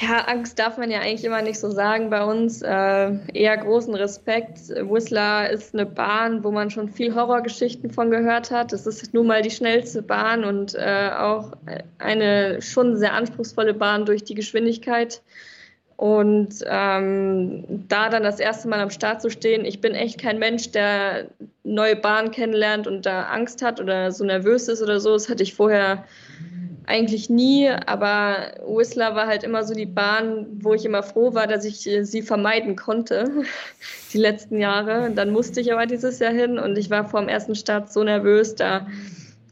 [0.00, 2.60] Ja, Angst darf man ja eigentlich immer nicht so sagen bei uns.
[2.60, 4.68] Äh, eher großen Respekt.
[4.68, 8.72] Whistler ist eine Bahn, wo man schon viel Horrorgeschichten von gehört hat.
[8.72, 11.52] Es ist nun mal die schnellste Bahn und äh, auch
[11.98, 15.22] eine schon sehr anspruchsvolle Bahn durch die Geschwindigkeit.
[15.96, 20.38] Und ähm, da dann das erste Mal am Start zu stehen, ich bin echt kein
[20.38, 21.28] Mensch, der
[21.62, 25.12] neue Bahnen kennenlernt und da Angst hat oder so nervös ist oder so.
[25.12, 26.04] Das hatte ich vorher
[26.86, 31.46] eigentlich nie, aber Whistler war halt immer so die Bahn, wo ich immer froh war,
[31.46, 33.44] dass ich sie vermeiden konnte,
[34.12, 35.10] die letzten Jahre.
[35.10, 38.02] Dann musste ich aber dieses Jahr hin und ich war vor dem ersten Start so
[38.02, 38.86] nervös, da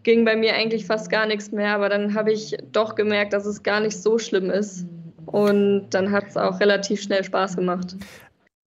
[0.02, 3.46] ging bei mir eigentlich fast gar nichts mehr, aber dann habe ich doch gemerkt, dass
[3.46, 4.84] es gar nicht so schlimm ist.
[5.26, 7.96] Und dann hat es auch relativ schnell Spaß gemacht.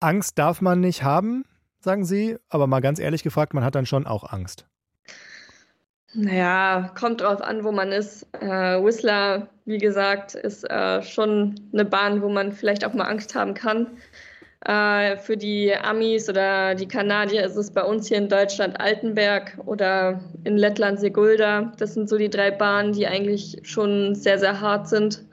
[0.00, 1.44] Angst darf man nicht haben,
[1.80, 4.66] sagen Sie, aber mal ganz ehrlich gefragt, man hat dann schon auch Angst.
[6.14, 8.26] Naja, kommt drauf an, wo man ist.
[8.40, 13.34] Äh, Whistler, wie gesagt, ist äh, schon eine Bahn, wo man vielleicht auch mal Angst
[13.34, 13.86] haben kann.
[14.64, 19.58] Äh, für die Amis oder die Kanadier ist es bei uns hier in Deutschland Altenberg
[19.64, 21.72] oder in Lettland Segulda.
[21.78, 25.24] Das sind so die drei Bahnen, die eigentlich schon sehr, sehr hart sind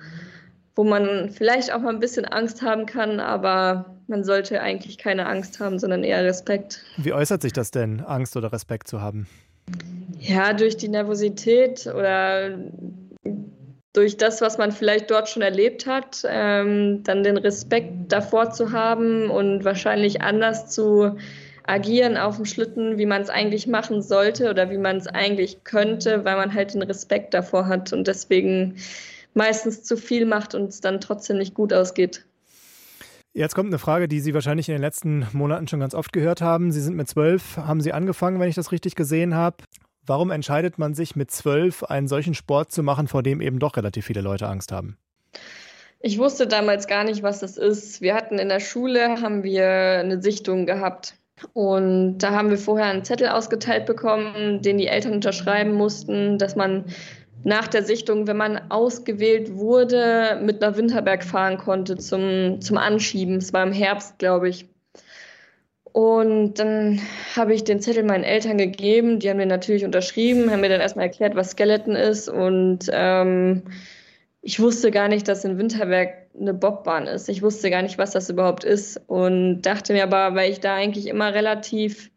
[0.80, 5.26] wo man vielleicht auch mal ein bisschen Angst haben kann, aber man sollte eigentlich keine
[5.26, 6.86] Angst haben, sondern eher Respekt.
[6.96, 9.28] Wie äußert sich das denn, Angst oder Respekt zu haben?
[10.22, 12.58] Ja, durch die Nervosität oder
[13.92, 18.72] durch das, was man vielleicht dort schon erlebt hat, ähm, dann den Respekt davor zu
[18.72, 21.18] haben und wahrscheinlich anders zu
[21.64, 25.66] agieren auf dem Schlitten, wie man es eigentlich machen sollte oder wie man es eigentlich
[25.66, 27.92] könnte, weil man halt den Respekt davor hat.
[27.92, 28.78] Und deswegen
[29.34, 32.26] meistens zu viel macht und es dann trotzdem nicht gut ausgeht.
[33.34, 36.42] Jetzt kommt eine Frage, die Sie wahrscheinlich in den letzten Monaten schon ganz oft gehört
[36.42, 36.72] haben.
[36.72, 39.58] Sie sind mit zwölf, haben Sie angefangen, wenn ich das richtig gesehen habe.
[40.06, 43.78] Warum entscheidet man sich mit zwölf, einen solchen Sport zu machen, vor dem eben doch
[43.78, 44.98] relativ viele Leute Angst haben?
[46.00, 48.02] Ich wusste damals gar nicht, was das ist.
[48.02, 51.16] Wir hatten in der Schule, haben wir eine Sichtung gehabt.
[51.54, 56.56] Und da haben wir vorher einen Zettel ausgeteilt bekommen, den die Eltern unterschreiben mussten, dass
[56.56, 56.86] man
[57.44, 63.38] nach der Sichtung, wenn man ausgewählt wurde, mit nach Winterberg fahren konnte zum, zum Anschieben.
[63.38, 64.68] Es war im Herbst, glaube ich.
[65.92, 67.02] Und dann
[67.36, 69.20] habe ich den Zettel meinen Eltern gegeben.
[69.20, 72.30] Die haben den natürlich unterschrieben, haben mir dann erstmal erklärt, was Skeleton ist.
[72.30, 73.64] Und ähm,
[74.42, 77.28] ich wusste gar nicht, dass in Winterberg eine Bobbahn ist.
[77.28, 79.02] Ich wusste gar nicht, was das überhaupt ist.
[79.08, 82.12] Und dachte mir aber, weil ich da eigentlich immer relativ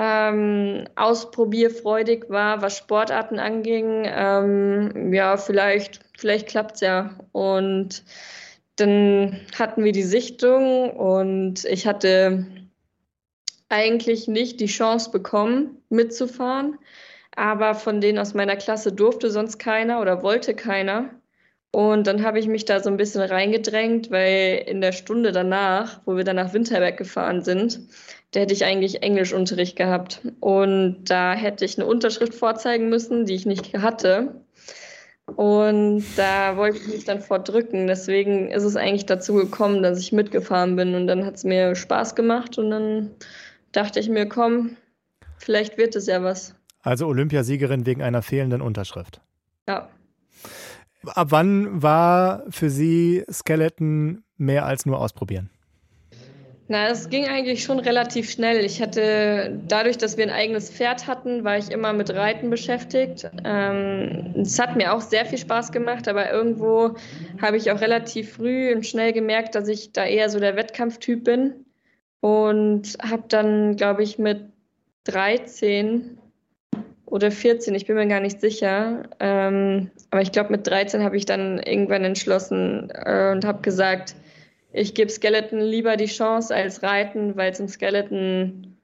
[0.00, 4.04] ähm, ausprobierfreudig war, was Sportarten anging.
[4.06, 7.18] Ähm, ja, vielleicht, vielleicht klappt es ja.
[7.32, 8.04] Und
[8.76, 12.46] dann hatten wir die Sichtung und ich hatte
[13.68, 16.78] eigentlich nicht die Chance bekommen, mitzufahren.
[17.34, 21.10] Aber von denen aus meiner Klasse durfte sonst keiner oder wollte keiner.
[21.72, 26.00] Und dann habe ich mich da so ein bisschen reingedrängt, weil in der Stunde danach,
[26.06, 27.80] wo wir dann nach Winterberg gefahren sind,
[28.32, 30.20] da hätte ich eigentlich Englischunterricht gehabt.
[30.40, 34.42] Und da hätte ich eine Unterschrift vorzeigen müssen, die ich nicht hatte.
[35.26, 37.86] Und da wollte ich mich dann vordrücken.
[37.86, 40.94] Deswegen ist es eigentlich dazu gekommen, dass ich mitgefahren bin.
[40.94, 42.58] Und dann hat es mir Spaß gemacht.
[42.58, 43.10] Und dann
[43.72, 44.76] dachte ich mir, komm,
[45.38, 46.54] vielleicht wird es ja was.
[46.82, 49.20] Also Olympiasiegerin wegen einer fehlenden Unterschrift.
[49.66, 49.88] Ja.
[51.06, 55.50] Ab wann war für Sie Skeleton mehr als nur ausprobieren?
[56.70, 58.62] Na, es ging eigentlich schon relativ schnell.
[58.62, 63.30] Ich hatte, dadurch, dass wir ein eigenes Pferd hatten, war ich immer mit Reiten beschäftigt.
[63.42, 66.94] Ähm, es hat mir auch sehr viel Spaß gemacht, aber irgendwo
[67.40, 71.24] habe ich auch relativ früh und schnell gemerkt, dass ich da eher so der Wettkampftyp
[71.24, 71.64] bin.
[72.20, 74.42] Und habe dann, glaube ich, mit
[75.04, 76.18] 13
[77.06, 81.16] oder 14, ich bin mir gar nicht sicher, ähm, aber ich glaube, mit 13 habe
[81.16, 84.14] ich dann irgendwann entschlossen äh, und habe gesagt,
[84.72, 88.76] ich gebe Skeleton lieber die Chance als Reiten, weil es im Skeleton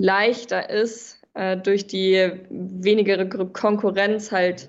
[0.00, 4.68] leichter ist, äh, durch die wenigere Konkurrenz halt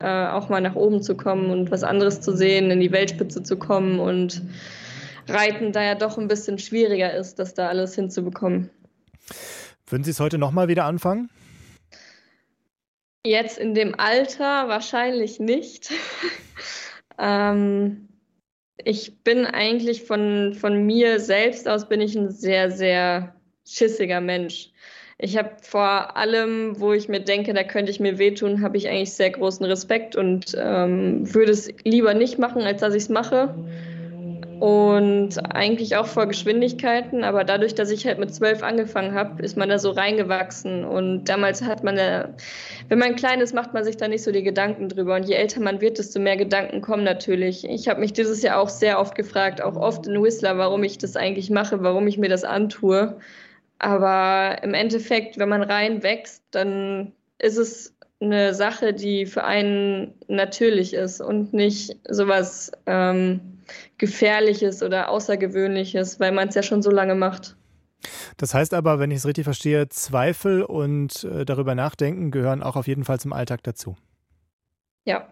[0.00, 3.42] äh, auch mal nach oben zu kommen und was anderes zu sehen, in die Weltspitze
[3.42, 4.42] zu kommen und
[5.28, 8.70] Reiten da ja doch ein bisschen schwieriger ist, das da alles hinzubekommen.
[9.88, 11.30] Würden Sie es heute nochmal wieder anfangen?
[13.24, 15.90] Jetzt in dem Alter wahrscheinlich nicht.
[17.18, 18.05] ähm,
[18.84, 23.34] ich bin eigentlich von, von mir selbst aus bin ich ein sehr, sehr
[23.66, 24.70] schissiger Mensch.
[25.18, 28.88] Ich habe vor allem, wo ich mir denke, da könnte ich mir wehtun, habe ich
[28.88, 33.08] eigentlich sehr großen Respekt und ähm, würde es lieber nicht machen, als dass ich es
[33.08, 33.54] mache
[34.60, 39.56] und eigentlich auch vor Geschwindigkeiten, aber dadurch, dass ich halt mit zwölf angefangen habe, ist
[39.56, 40.84] man da so reingewachsen.
[40.84, 42.30] Und damals hat man, da,
[42.88, 45.16] wenn man klein ist, macht man sich da nicht so die Gedanken drüber.
[45.16, 47.64] Und je älter man wird, desto mehr Gedanken kommen natürlich.
[47.68, 50.98] Ich habe mich dieses Jahr auch sehr oft gefragt, auch oft in Whistler, warum ich
[50.98, 53.18] das eigentlich mache, warum ich mir das antue,
[53.78, 60.94] aber im Endeffekt, wenn man reinwächst, dann ist es eine Sache, die für einen natürlich
[60.94, 63.60] ist und nicht sowas ähm,
[63.98, 67.56] Gefährliches oder Außergewöhnliches, weil man es ja schon so lange macht.
[68.36, 72.76] Das heißt aber, wenn ich es richtig verstehe, Zweifel und äh, darüber nachdenken gehören auch
[72.76, 73.96] auf jeden Fall zum Alltag dazu.
[75.04, 75.28] Ja.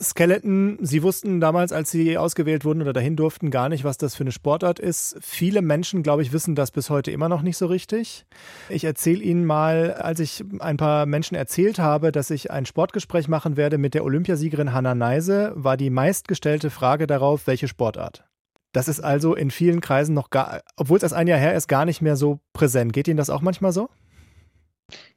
[0.00, 4.14] Skeleton, Sie wussten damals, als Sie ausgewählt wurden oder dahin durften, gar nicht, was das
[4.14, 5.16] für eine Sportart ist.
[5.20, 8.26] Viele Menschen, glaube ich, wissen das bis heute immer noch nicht so richtig.
[8.68, 13.28] Ich erzähle Ihnen mal, als ich ein paar Menschen erzählt habe, dass ich ein Sportgespräch
[13.28, 18.24] machen werde mit der Olympiasiegerin Hanna Neise, war die meistgestellte Frage darauf, welche Sportart.
[18.72, 21.68] Das ist also in vielen Kreisen noch gar, obwohl es erst ein Jahr her ist,
[21.68, 22.92] gar nicht mehr so präsent.
[22.92, 23.90] Geht Ihnen das auch manchmal so?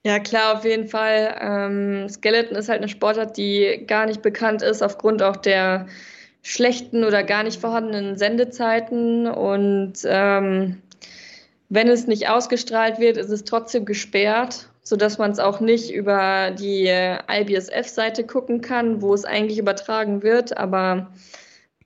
[0.04, 1.36] Ja, klar, auf jeden Fall.
[1.42, 5.88] Ähm, Skeleton ist halt eine Sportart, die gar nicht bekannt ist, aufgrund auch der
[6.44, 9.28] schlechten oder gar nicht vorhandenen Sendezeiten.
[9.28, 10.80] Und ähm,
[11.70, 16.52] wenn es nicht ausgestrahlt wird, ist es trotzdem gesperrt, sodass man es auch nicht über
[16.52, 20.56] die IBSF-Seite gucken kann, wo es eigentlich übertragen wird.
[20.56, 21.08] Aber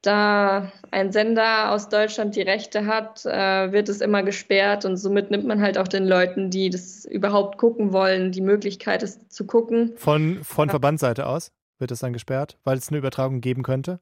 [0.02, 5.30] da ein Sender aus Deutschland die Rechte hat, äh, wird es immer gesperrt und somit
[5.32, 9.46] nimmt man halt auch den Leuten, die das überhaupt gucken wollen, die Möglichkeit, es zu
[9.46, 9.94] gucken.
[9.98, 14.00] Von, von Verbandsseite aus wird es dann gesperrt, weil es eine Übertragung geben könnte?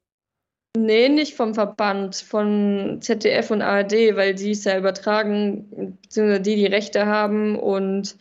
[0.78, 6.56] Nee, nicht vom Verband, von ZDF und ARD, weil die es ja übertragen, beziehungsweise die
[6.56, 8.16] die Rechte haben und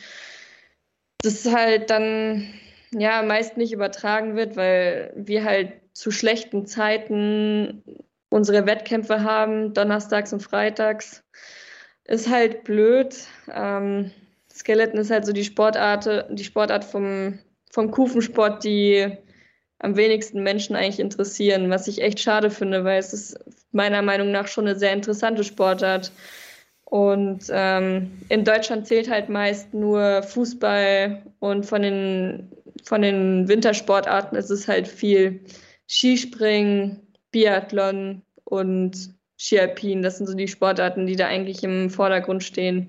[1.23, 2.47] das halt dann
[2.93, 7.83] ja meist nicht übertragen wird, weil wir halt zu schlechten Zeiten
[8.29, 11.25] unsere Wettkämpfe haben, donnerstags und freitags.
[12.05, 13.17] Ist halt blöd.
[13.51, 14.11] Ähm,
[14.53, 17.39] Skeleton ist halt so die Sportart, die Sportart vom,
[17.71, 19.11] vom Kufensport, die
[19.79, 23.39] am wenigsten Menschen eigentlich interessieren, was ich echt schade finde, weil es ist
[23.73, 26.13] meiner Meinung nach schon eine sehr interessante Sportart.
[26.85, 32.53] Und ähm, in Deutschland zählt halt meist nur Fußball und von den,
[32.85, 35.41] von den Wintersportarten ist es halt viel
[35.89, 40.03] Skispringen, Biathlon und Skialpin.
[40.03, 42.89] Das sind so die Sportarten, die da eigentlich im Vordergrund stehen.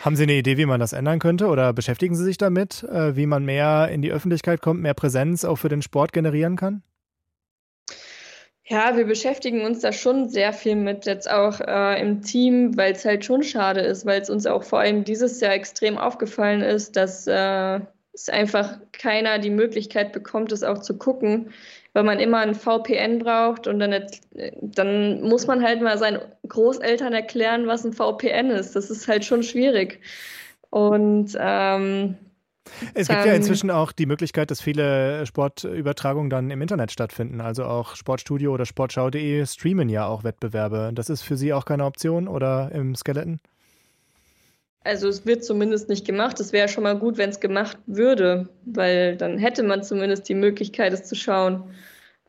[0.00, 3.16] Haben Sie eine Idee, wie man das ändern könnte oder beschäftigen Sie sich damit, äh,
[3.16, 6.82] wie man mehr in die Öffentlichkeit kommt, mehr Präsenz auch für den Sport generieren kann?
[8.68, 12.92] Ja, wir beschäftigen uns da schon sehr viel mit, jetzt auch äh, im Team, weil
[12.92, 16.62] es halt schon schade ist, weil es uns auch vor allem dieses Jahr extrem aufgefallen
[16.62, 17.80] ist, dass äh,
[18.12, 21.52] es einfach keiner die Möglichkeit bekommt, es auch zu gucken
[21.96, 24.04] weil man immer ein VPN braucht und dann,
[24.60, 28.76] dann muss man halt mal seinen Großeltern erklären, was ein VPN ist.
[28.76, 30.02] Das ist halt schon schwierig.
[30.68, 32.16] Und ähm,
[32.92, 37.40] es gibt ja inzwischen auch die Möglichkeit, dass viele Sportübertragungen dann im Internet stattfinden.
[37.40, 40.90] Also auch Sportstudio oder Sportschau.de streamen ja auch Wettbewerbe.
[40.92, 43.40] Das ist für Sie auch keine Option oder im Skeleton?
[44.86, 46.38] Also es wird zumindest nicht gemacht.
[46.40, 50.34] Es wäre schon mal gut, wenn es gemacht würde, weil dann hätte man zumindest die
[50.34, 51.64] Möglichkeit, es zu schauen.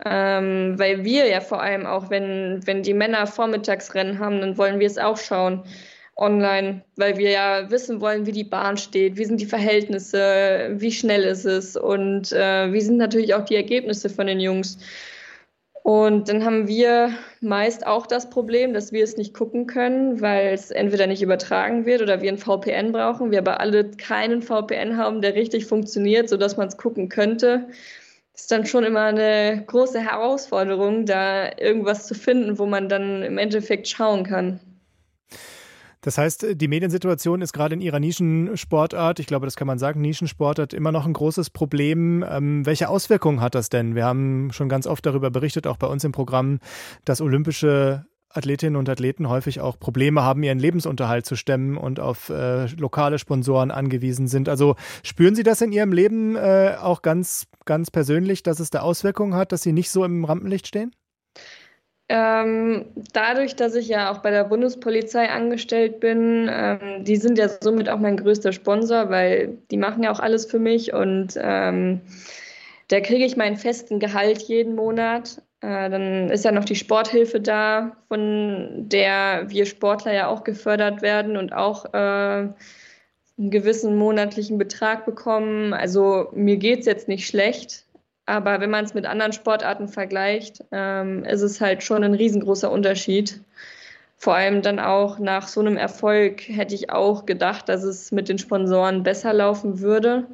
[0.06, 4.80] Ähm, weil wir ja vor allem auch, wenn, wenn die Männer Vormittagsrennen haben, dann wollen
[4.80, 5.64] wir es auch schauen
[6.18, 10.92] online, weil wir ja wissen wollen, wie die Bahn steht, wie sind die Verhältnisse, wie
[10.92, 14.80] schnell ist es und äh, wie sind natürlich auch die Ergebnisse von den Jungs.
[15.88, 20.48] Und dann haben wir meist auch das Problem, dass wir es nicht gucken können, weil
[20.48, 23.32] es entweder nicht übertragen wird oder wir ein VPN brauchen.
[23.32, 27.68] Wir aber alle keinen VPN haben, der richtig funktioniert, sodass man es gucken könnte.
[28.34, 33.24] Das ist dann schon immer eine große Herausforderung, da irgendwas zu finden, wo man dann
[33.24, 34.60] im Endeffekt schauen kann.
[36.08, 40.00] Das heißt, die Mediensituation ist gerade in ihrer Nischensportart, ich glaube, das kann man sagen,
[40.00, 42.24] Nischensportart immer noch ein großes Problem.
[42.26, 43.94] Ähm, welche Auswirkungen hat das denn?
[43.94, 46.60] Wir haben schon ganz oft darüber berichtet, auch bei uns im Programm,
[47.04, 52.30] dass olympische Athletinnen und Athleten häufig auch Probleme haben, ihren Lebensunterhalt zu stemmen und auf
[52.30, 54.48] äh, lokale Sponsoren angewiesen sind.
[54.48, 58.80] Also spüren Sie das in Ihrem Leben äh, auch ganz, ganz persönlich, dass es da
[58.80, 60.94] Auswirkungen hat, dass Sie nicht so im Rampenlicht stehen?
[62.10, 67.50] Ähm, dadurch, dass ich ja auch bei der Bundespolizei angestellt bin, ähm, die sind ja
[67.50, 72.02] somit auch mein größter Sponsor, weil die machen ja auch alles für mich und ähm,
[72.88, 75.42] da kriege ich meinen festen Gehalt jeden Monat.
[75.60, 81.02] Äh, dann ist ja noch die Sporthilfe da, von der wir Sportler ja auch gefördert
[81.02, 81.98] werden und auch äh,
[83.38, 85.74] einen gewissen monatlichen Betrag bekommen.
[85.74, 87.84] Also mir geht es jetzt nicht schlecht.
[88.28, 92.70] Aber wenn man es mit anderen Sportarten vergleicht, ähm, ist es halt schon ein riesengroßer
[92.70, 93.42] Unterschied.
[94.18, 98.28] Vor allem dann auch nach so einem Erfolg hätte ich auch gedacht, dass es mit
[98.28, 100.28] den Sponsoren besser laufen würde.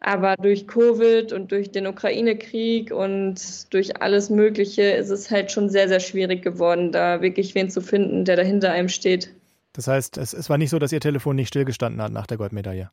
[0.00, 5.68] Aber durch Covid und durch den Ukraine-Krieg und durch alles Mögliche ist es halt schon
[5.68, 9.34] sehr, sehr schwierig geworden, da wirklich wen zu finden, der dahinter einem steht.
[9.74, 12.38] Das heißt, es, es war nicht so, dass Ihr Telefon nicht stillgestanden hat nach der
[12.38, 12.90] Goldmedaille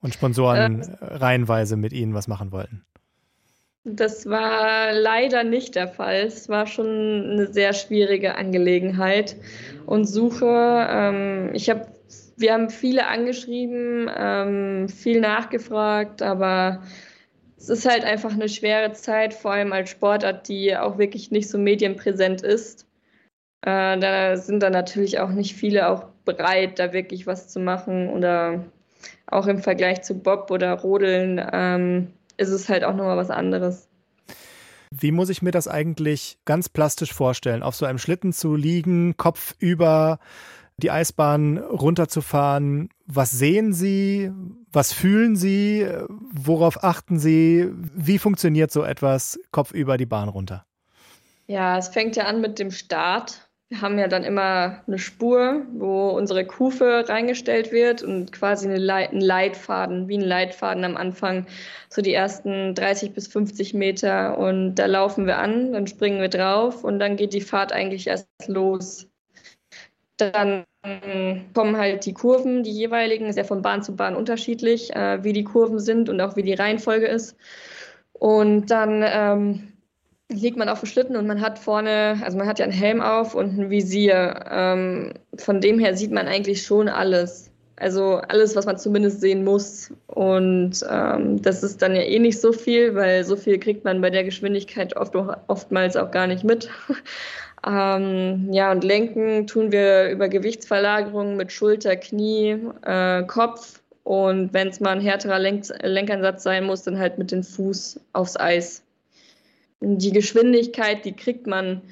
[0.00, 2.84] und Sponsoren äh, reihenweise mit Ihnen was machen wollten.
[3.88, 6.16] Das war leider nicht der Fall.
[6.26, 9.36] Es war schon eine sehr schwierige Angelegenheit
[9.86, 10.88] und Suche.
[10.90, 11.86] Ähm, ich habe,
[12.36, 16.82] wir haben viele angeschrieben, ähm, viel nachgefragt, aber
[17.56, 21.48] es ist halt einfach eine schwere Zeit, vor allem als Sportart, die auch wirklich nicht
[21.48, 22.88] so medienpräsent ist.
[23.62, 28.08] Äh, da sind dann natürlich auch nicht viele auch bereit, da wirklich was zu machen
[28.10, 28.64] oder
[29.28, 31.40] auch im Vergleich zu Bob oder Rodeln.
[31.52, 33.88] Ähm, ist es halt auch nochmal was anderes.
[34.90, 37.62] Wie muss ich mir das eigentlich ganz plastisch vorstellen?
[37.62, 40.18] Auf so einem Schlitten zu liegen, Kopf über
[40.76, 42.90] die Eisbahn runterzufahren.
[43.06, 44.30] Was sehen Sie?
[44.70, 45.86] Was fühlen Sie?
[46.08, 47.68] Worauf achten Sie?
[47.72, 50.66] Wie funktioniert so etwas Kopf über die Bahn runter?
[51.46, 53.45] Ja, es fängt ja an mit dem Start.
[53.68, 58.78] Wir haben ja dann immer eine Spur, wo unsere Kufe reingestellt wird und quasi eine
[58.78, 61.46] Leit ein Leitfaden, wie ein Leitfaden am Anfang,
[61.88, 64.38] so die ersten 30 bis 50 Meter.
[64.38, 68.06] Und da laufen wir an, dann springen wir drauf und dann geht die Fahrt eigentlich
[68.06, 69.08] erst los.
[70.16, 70.64] Dann
[71.52, 75.32] kommen halt die Kurven, die jeweiligen, ist ja von Bahn zu Bahn unterschiedlich, äh, wie
[75.32, 77.36] die Kurven sind und auch wie die Reihenfolge ist.
[78.12, 79.72] Und dann ähm,
[80.28, 83.00] liegt man auf dem Schlitten und man hat vorne, also man hat ja einen Helm
[83.00, 84.44] auf und ein Visier.
[84.50, 87.50] Ähm, von dem her sieht man eigentlich schon alles.
[87.76, 89.92] Also alles, was man zumindest sehen muss.
[90.06, 94.00] Und ähm, das ist dann ja eh nicht so viel, weil so viel kriegt man
[94.00, 95.14] bei der Geschwindigkeit oft,
[95.46, 96.70] oftmals auch gar nicht mit.
[97.66, 103.82] ähm, ja, und lenken tun wir über Gewichtsverlagerung mit Schulter, Knie, äh, Kopf.
[104.04, 108.00] Und wenn es mal ein härterer Lenk Lenkansatz sein muss, dann halt mit dem Fuß
[108.12, 108.85] aufs Eis
[109.80, 111.82] die Geschwindigkeit, die kriegt man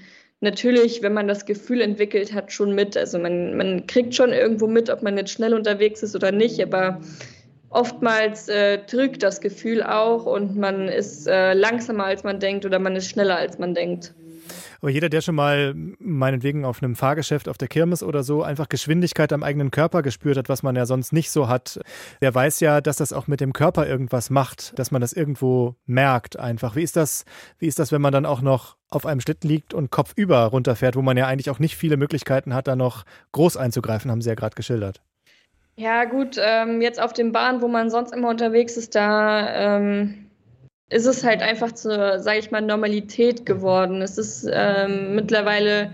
[0.41, 2.97] natürlich, wenn man das Gefühl entwickelt hat, schon mit.
[2.97, 6.63] Also man, man kriegt schon irgendwo mit, ob man jetzt schnell unterwegs ist oder nicht,
[6.63, 7.01] aber
[7.71, 12.79] oftmals äh, drückt das Gefühl auch und man ist äh, langsamer als man denkt oder
[12.79, 14.15] man ist schneller als man denkt.
[14.85, 18.69] Aber jeder, der schon mal meinetwegen auf einem Fahrgeschäft auf der Kirmes oder so einfach
[18.69, 21.81] Geschwindigkeit am eigenen Körper gespürt hat, was man ja sonst nicht so hat,
[22.21, 25.75] der weiß ja, dass das auch mit dem Körper irgendwas macht, dass man das irgendwo
[25.87, 26.77] merkt einfach.
[26.77, 27.25] Wie ist das,
[27.59, 30.97] wie ist das, wenn man dann auch noch auf einem Schlitten liegt und kopfüber runterfährt,
[30.97, 34.29] wo man ja eigentlich auch nicht viele Möglichkeiten hat, da noch groß einzugreifen, haben Sie
[34.29, 35.01] ja gerade geschildert.
[35.77, 40.27] Ja, gut, ähm, jetzt auf den Bahnen, wo man sonst immer unterwegs ist, da ähm,
[40.91, 44.03] ist es halt einfach zur, sage ich mal, Normalität geworden.
[44.03, 45.91] Es ist ähm, mittlerweile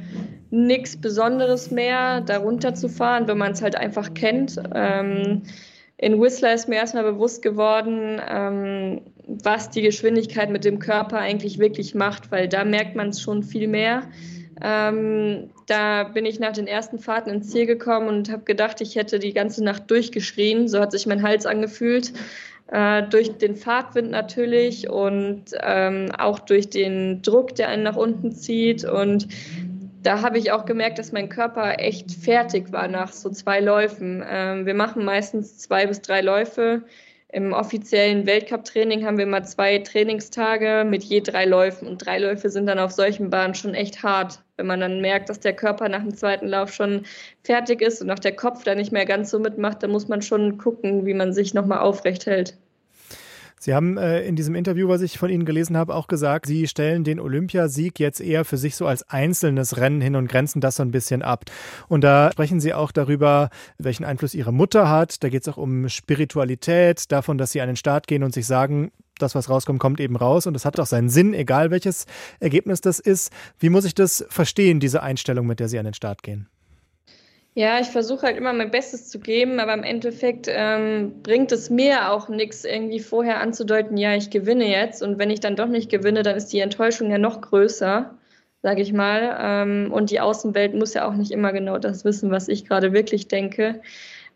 [0.51, 4.61] nichts Besonderes mehr, darunter zu fahren, wenn man es halt einfach kennt.
[4.75, 5.43] Ähm,
[5.97, 11.59] in Whistler ist mir erstmal bewusst geworden, ähm, was die Geschwindigkeit mit dem Körper eigentlich
[11.59, 14.03] wirklich macht, weil da merkt man es schon viel mehr.
[14.63, 18.97] Ähm, da bin ich nach den ersten Fahrten ins Ziel gekommen und habe gedacht, ich
[18.97, 20.69] hätte die ganze Nacht durchgeschrien.
[20.69, 22.13] So hat sich mein Hals angefühlt
[22.71, 28.33] äh, durch den Fahrtwind natürlich und ähm, auch durch den Druck, der einen nach unten
[28.33, 28.85] zieht.
[28.85, 29.29] Und
[30.03, 34.25] da habe ich auch gemerkt, dass mein Körper echt fertig war nach so zwei Läufen.
[34.27, 36.83] Ähm, wir machen meistens zwei bis drei Läufe.
[37.33, 41.87] Im offiziellen Weltcup-Training haben wir immer zwei Trainingstage mit je drei Läufen.
[41.87, 44.43] Und drei Läufe sind dann auf solchen Bahnen schon echt hart.
[44.57, 47.07] Wenn man dann merkt, dass der Körper nach dem zweiten Lauf schon
[47.45, 50.23] fertig ist und auch der Kopf da nicht mehr ganz so mitmacht, dann muss man
[50.23, 52.57] schon gucken, wie man sich nochmal aufrecht hält.
[53.63, 56.67] Sie haben äh, in diesem Interview, was ich von Ihnen gelesen habe, auch gesagt, Sie
[56.67, 60.77] stellen den Olympiasieg jetzt eher für sich so als einzelnes Rennen hin und grenzen das
[60.77, 61.45] so ein bisschen ab.
[61.87, 65.23] Und da sprechen Sie auch darüber, welchen Einfluss Ihre Mutter hat.
[65.23, 68.47] Da geht es auch um Spiritualität, davon, dass Sie an den Start gehen und sich
[68.47, 72.07] sagen, das, was rauskommt, kommt eben raus und es hat auch seinen Sinn, egal welches
[72.39, 73.31] Ergebnis das ist.
[73.59, 76.49] Wie muss ich das verstehen, diese Einstellung, mit der Sie an den Start gehen?
[77.55, 81.69] Ja, ich versuche halt immer mein Bestes zu geben, aber im Endeffekt ähm, bringt es
[81.69, 85.03] mir auch nichts, irgendwie vorher anzudeuten, ja, ich gewinne jetzt.
[85.03, 88.15] Und wenn ich dann doch nicht gewinne, dann ist die Enttäuschung ja noch größer,
[88.63, 89.37] sage ich mal.
[89.41, 92.93] Ähm, und die Außenwelt muss ja auch nicht immer genau das wissen, was ich gerade
[92.93, 93.83] wirklich denke.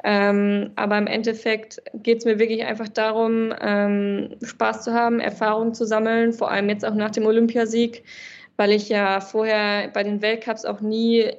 [0.03, 5.73] Ähm, aber im Endeffekt geht es mir wirklich einfach darum, ähm, Spaß zu haben, Erfahrung
[5.73, 8.03] zu sammeln, vor allem jetzt auch nach dem Olympiasieg
[8.57, 11.31] weil ich ja vorher bei den Weltcups auch nie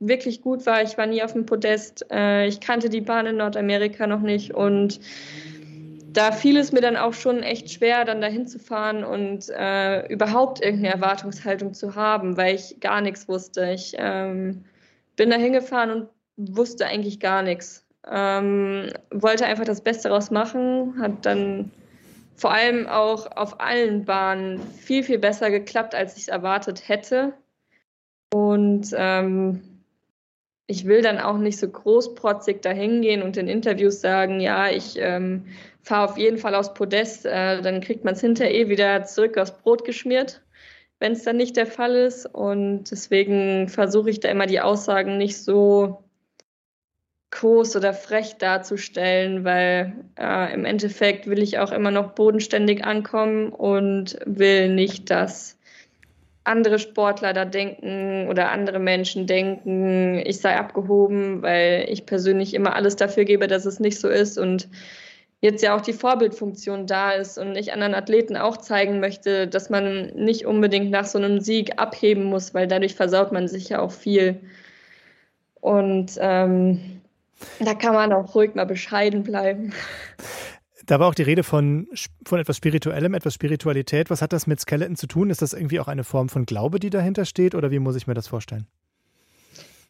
[0.00, 0.82] wirklich gut war.
[0.82, 2.06] Ich war nie auf dem Podest.
[2.10, 5.00] Äh, ich kannte die Bahn in Nordamerika noch nicht und
[6.14, 10.06] da fiel es mir dann auch schon echt schwer, dann dahin zu fahren und äh,
[10.06, 13.72] überhaupt irgendeine Erwartungshaltung zu haben, weil ich gar nichts wusste.
[13.72, 14.64] Ich ähm,
[15.16, 17.84] bin da hingefahren und wusste eigentlich gar nichts.
[18.08, 21.72] Ähm, wollte einfach das Beste daraus machen, hat dann
[22.36, 27.34] vor allem auch auf allen Bahnen viel, viel besser geklappt, als ich es erwartet hätte.
[28.32, 29.74] Und ähm,
[30.66, 34.96] ich will dann auch nicht so großprotzig dahin gehen und in Interviews sagen, ja, ich
[34.98, 35.44] ähm,
[35.82, 39.36] fahre auf jeden Fall aufs Podest, äh, dann kriegt man es hinterher eh wieder zurück
[39.36, 40.42] aufs Brot geschmiert,
[41.00, 42.26] wenn es dann nicht der Fall ist.
[42.26, 46.03] Und deswegen versuche ich da immer die Aussagen nicht so
[47.34, 53.50] groß oder frech darzustellen, weil äh, im Endeffekt will ich auch immer noch bodenständig ankommen
[53.50, 55.58] und will nicht, dass
[56.44, 62.76] andere Sportler da denken oder andere Menschen denken, ich sei abgehoben, weil ich persönlich immer
[62.76, 64.68] alles dafür gebe, dass es nicht so ist und
[65.40, 69.70] jetzt ja auch die Vorbildfunktion da ist und ich anderen Athleten auch zeigen möchte, dass
[69.70, 73.80] man nicht unbedingt nach so einem Sieg abheben muss, weil dadurch versaut man sich ja
[73.80, 74.40] auch viel.
[75.60, 77.00] Und ähm,
[77.60, 79.72] da kann man auch ruhig mal bescheiden bleiben.
[80.86, 81.88] Da war auch die Rede von,
[82.26, 84.10] von etwas Spirituellem, etwas Spiritualität.
[84.10, 85.30] Was hat das mit Skeleton zu tun?
[85.30, 87.54] Ist das irgendwie auch eine Form von Glaube, die dahinter steht?
[87.54, 88.66] Oder wie muss ich mir das vorstellen?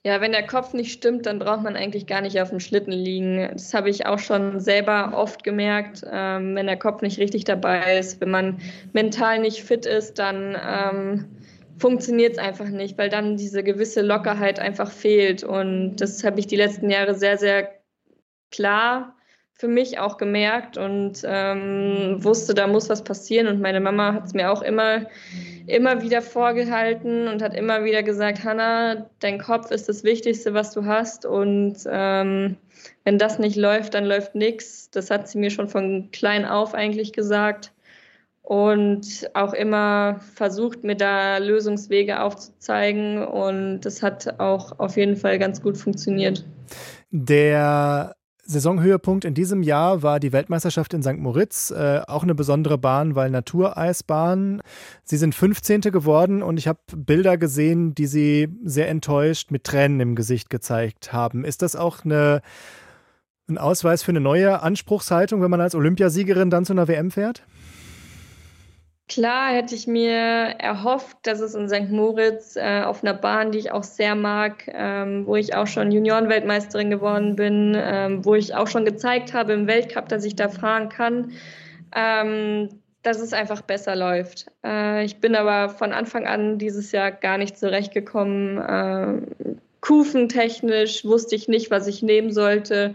[0.06, 2.92] Ja, wenn der Kopf nicht stimmt, dann braucht man eigentlich gar nicht auf dem Schlitten
[2.92, 3.48] liegen.
[3.54, 6.04] Das habe ich auch schon selber oft gemerkt.
[6.08, 8.60] Ähm, wenn der Kopf nicht richtig dabei ist, wenn man
[8.92, 11.24] mental nicht fit ist, dann ähm,
[11.78, 15.42] funktioniert es einfach nicht, weil dann diese gewisse Lockerheit einfach fehlt.
[15.44, 17.70] Und das habe ich die letzten Jahre sehr, sehr
[18.50, 19.16] klar
[19.56, 23.46] für mich auch gemerkt und ähm, wusste, da muss was passieren.
[23.46, 25.06] Und meine Mama hat es mir auch immer,
[25.66, 30.72] immer wieder vorgehalten und hat immer wieder gesagt, Hanna, dein Kopf ist das Wichtigste, was
[30.72, 31.24] du hast.
[31.24, 32.56] Und ähm,
[33.04, 34.90] wenn das nicht läuft, dann läuft nichts.
[34.90, 37.73] Das hat sie mir schon von klein auf eigentlich gesagt
[38.44, 43.24] und auch immer versucht, mir da Lösungswege aufzuzeigen.
[43.24, 46.44] Und das hat auch auf jeden Fall ganz gut funktioniert.
[47.10, 48.14] Der
[48.44, 51.16] Saisonhöhepunkt in diesem Jahr war die Weltmeisterschaft in St.
[51.16, 51.70] Moritz.
[51.70, 54.60] Äh, auch eine besondere Bahn, weil Natureisbahn.
[55.04, 55.80] Sie sind 15.
[55.80, 61.14] geworden und ich habe Bilder gesehen, die Sie sehr enttäuscht mit Tränen im Gesicht gezeigt
[61.14, 61.46] haben.
[61.46, 62.42] Ist das auch eine,
[63.48, 67.42] ein Ausweis für eine neue Anspruchshaltung, wenn man als Olympiasiegerin dann zu einer WM fährt?
[69.06, 71.90] Klar hätte ich mir erhofft, dass es in St.
[71.90, 75.92] Moritz äh, auf einer Bahn, die ich auch sehr mag, ähm, wo ich auch schon
[75.92, 80.48] Juniorenweltmeisterin geworden bin, ähm, wo ich auch schon gezeigt habe im Weltcup, dass ich da
[80.48, 81.32] fahren kann,
[81.94, 82.70] ähm,
[83.02, 84.46] dass es einfach besser läuft.
[84.64, 88.58] Äh, ich bin aber von Anfang an dieses Jahr gar nicht zurechtgekommen.
[88.58, 92.94] Äh, Kufentechnisch wusste ich nicht, was ich nehmen sollte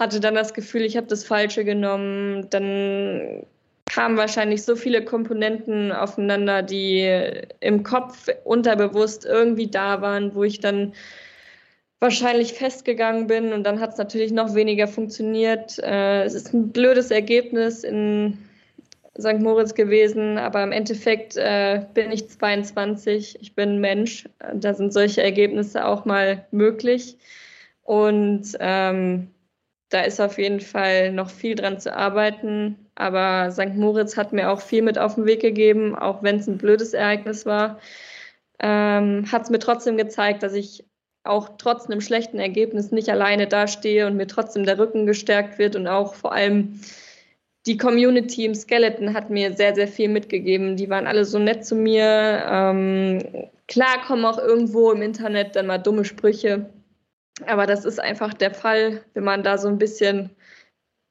[0.00, 2.48] hatte dann das Gefühl, ich habe das Falsche genommen.
[2.48, 3.44] Dann
[3.90, 7.10] kamen wahrscheinlich so viele Komponenten aufeinander, die
[7.58, 10.92] im Kopf unterbewusst irgendwie da waren, wo ich dann
[11.98, 15.78] wahrscheinlich festgegangen bin und dann hat es natürlich noch weniger funktioniert.
[15.80, 18.38] Äh, es ist ein blödes Ergebnis in
[19.18, 19.40] St.
[19.40, 25.22] Moritz gewesen, aber im Endeffekt äh, bin ich 22, ich bin Mensch, da sind solche
[25.22, 27.18] Ergebnisse auch mal möglich
[27.82, 29.30] und ähm,
[29.90, 32.76] da ist auf jeden Fall noch viel dran zu arbeiten.
[32.94, 33.74] Aber St.
[33.74, 36.94] Moritz hat mir auch viel mit auf den Weg gegeben, auch wenn es ein blödes
[36.94, 37.78] Ereignis war.
[38.60, 40.84] Ähm, hat es mir trotzdem gezeigt, dass ich
[41.24, 45.76] auch trotz einem schlechten Ergebnis nicht alleine dastehe und mir trotzdem der Rücken gestärkt wird
[45.76, 46.80] und auch vor allem
[47.66, 50.76] die Community im Skeleton hat mir sehr, sehr viel mitgegeben.
[50.76, 52.42] Die waren alle so nett zu mir.
[52.48, 56.70] Ähm, klar kommen auch irgendwo im Internet dann mal dumme Sprüche.
[57.46, 60.30] Aber das ist einfach der Fall, wenn man da so ein bisschen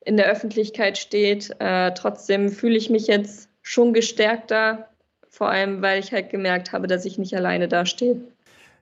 [0.05, 1.51] in der Öffentlichkeit steht.
[1.59, 4.89] Äh, trotzdem fühle ich mich jetzt schon gestärkter,
[5.29, 8.21] vor allem weil ich halt gemerkt habe, dass ich nicht alleine dastehe.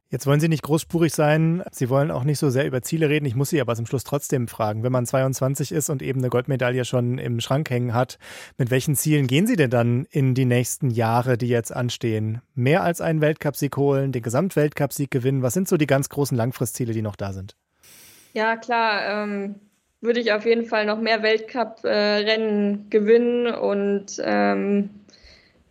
[0.09, 3.25] Jetzt wollen Sie nicht großspurig sein, Sie wollen auch nicht so sehr über Ziele reden.
[3.25, 6.29] Ich muss Sie aber zum Schluss trotzdem fragen, wenn man 22 ist und eben eine
[6.29, 8.17] Goldmedaille schon im Schrank hängen hat,
[8.57, 12.41] mit welchen Zielen gehen Sie denn dann in die nächsten Jahre, die jetzt anstehen?
[12.55, 15.41] Mehr als einen Weltcupsieg holen, den Gesamtweltcupsieg gewinnen?
[15.41, 17.57] Was sind so die ganz großen Langfristziele, die noch da sind?
[18.31, 19.23] Ja, klar.
[19.23, 19.55] Ähm,
[19.99, 24.89] würde ich auf jeden Fall noch mehr Weltcup-Rennen äh, gewinnen und ähm,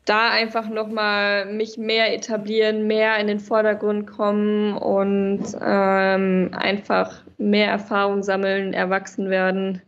[0.07, 7.69] da einfach nochmal mich mehr etablieren, mehr in den Vordergrund kommen und ähm, einfach mehr
[7.69, 9.83] Erfahrung sammeln, erwachsen werden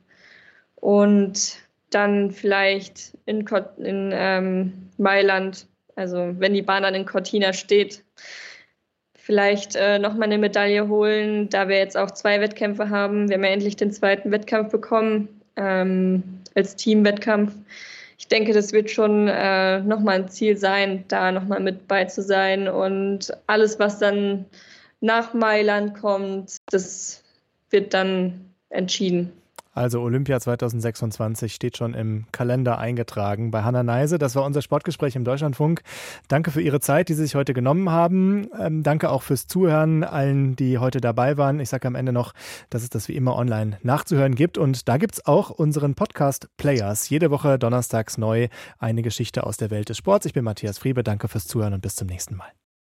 [0.75, 1.61] und
[1.91, 3.47] dann vielleicht in,
[3.79, 8.05] in ähm, Mailand, also wenn die Bahn dann in Cortina steht,
[9.15, 13.29] vielleicht äh, nochmal eine Medaille holen, da wir jetzt auch zwei Wettkämpfe haben.
[13.29, 17.53] Wir haben ja endlich den zweiten Wettkampf bekommen ähm, als Teamwettkampf
[18.19, 22.21] ich denke, das wird schon äh, nochmal ein Ziel sein, da nochmal mit bei zu
[22.21, 22.69] sein.
[22.69, 24.45] Und alles, was dann
[25.01, 27.23] nach Mailand kommt, das
[27.71, 29.33] wird dann entschieden.
[29.79, 34.19] Also Olympia 2026 steht schon im Kalender eingetragen bei Hanna Neise.
[34.19, 35.83] Das war unser Sportgespräch im Deutschlandfunk.
[36.27, 38.49] Danke für Ihre Zeit, die Sie sich heute genommen haben.
[38.59, 41.61] Ähm, danke auch fürs Zuhören allen, die heute dabei waren.
[41.61, 42.33] Ich sage am Ende noch,
[42.71, 44.59] dass es das wie immer online nachzuhören gibt.
[44.59, 47.09] Und da gibt es auch unseren Podcast Players.
[47.09, 48.49] Jede Woche donnerstags neu
[48.81, 50.27] eine Geschichte aus der Welt des Sports.
[50.27, 51.05] Ich bin Matthias Friebe.
[51.05, 52.49] Danke fürs Zuhören und bis zum nächsten Mal.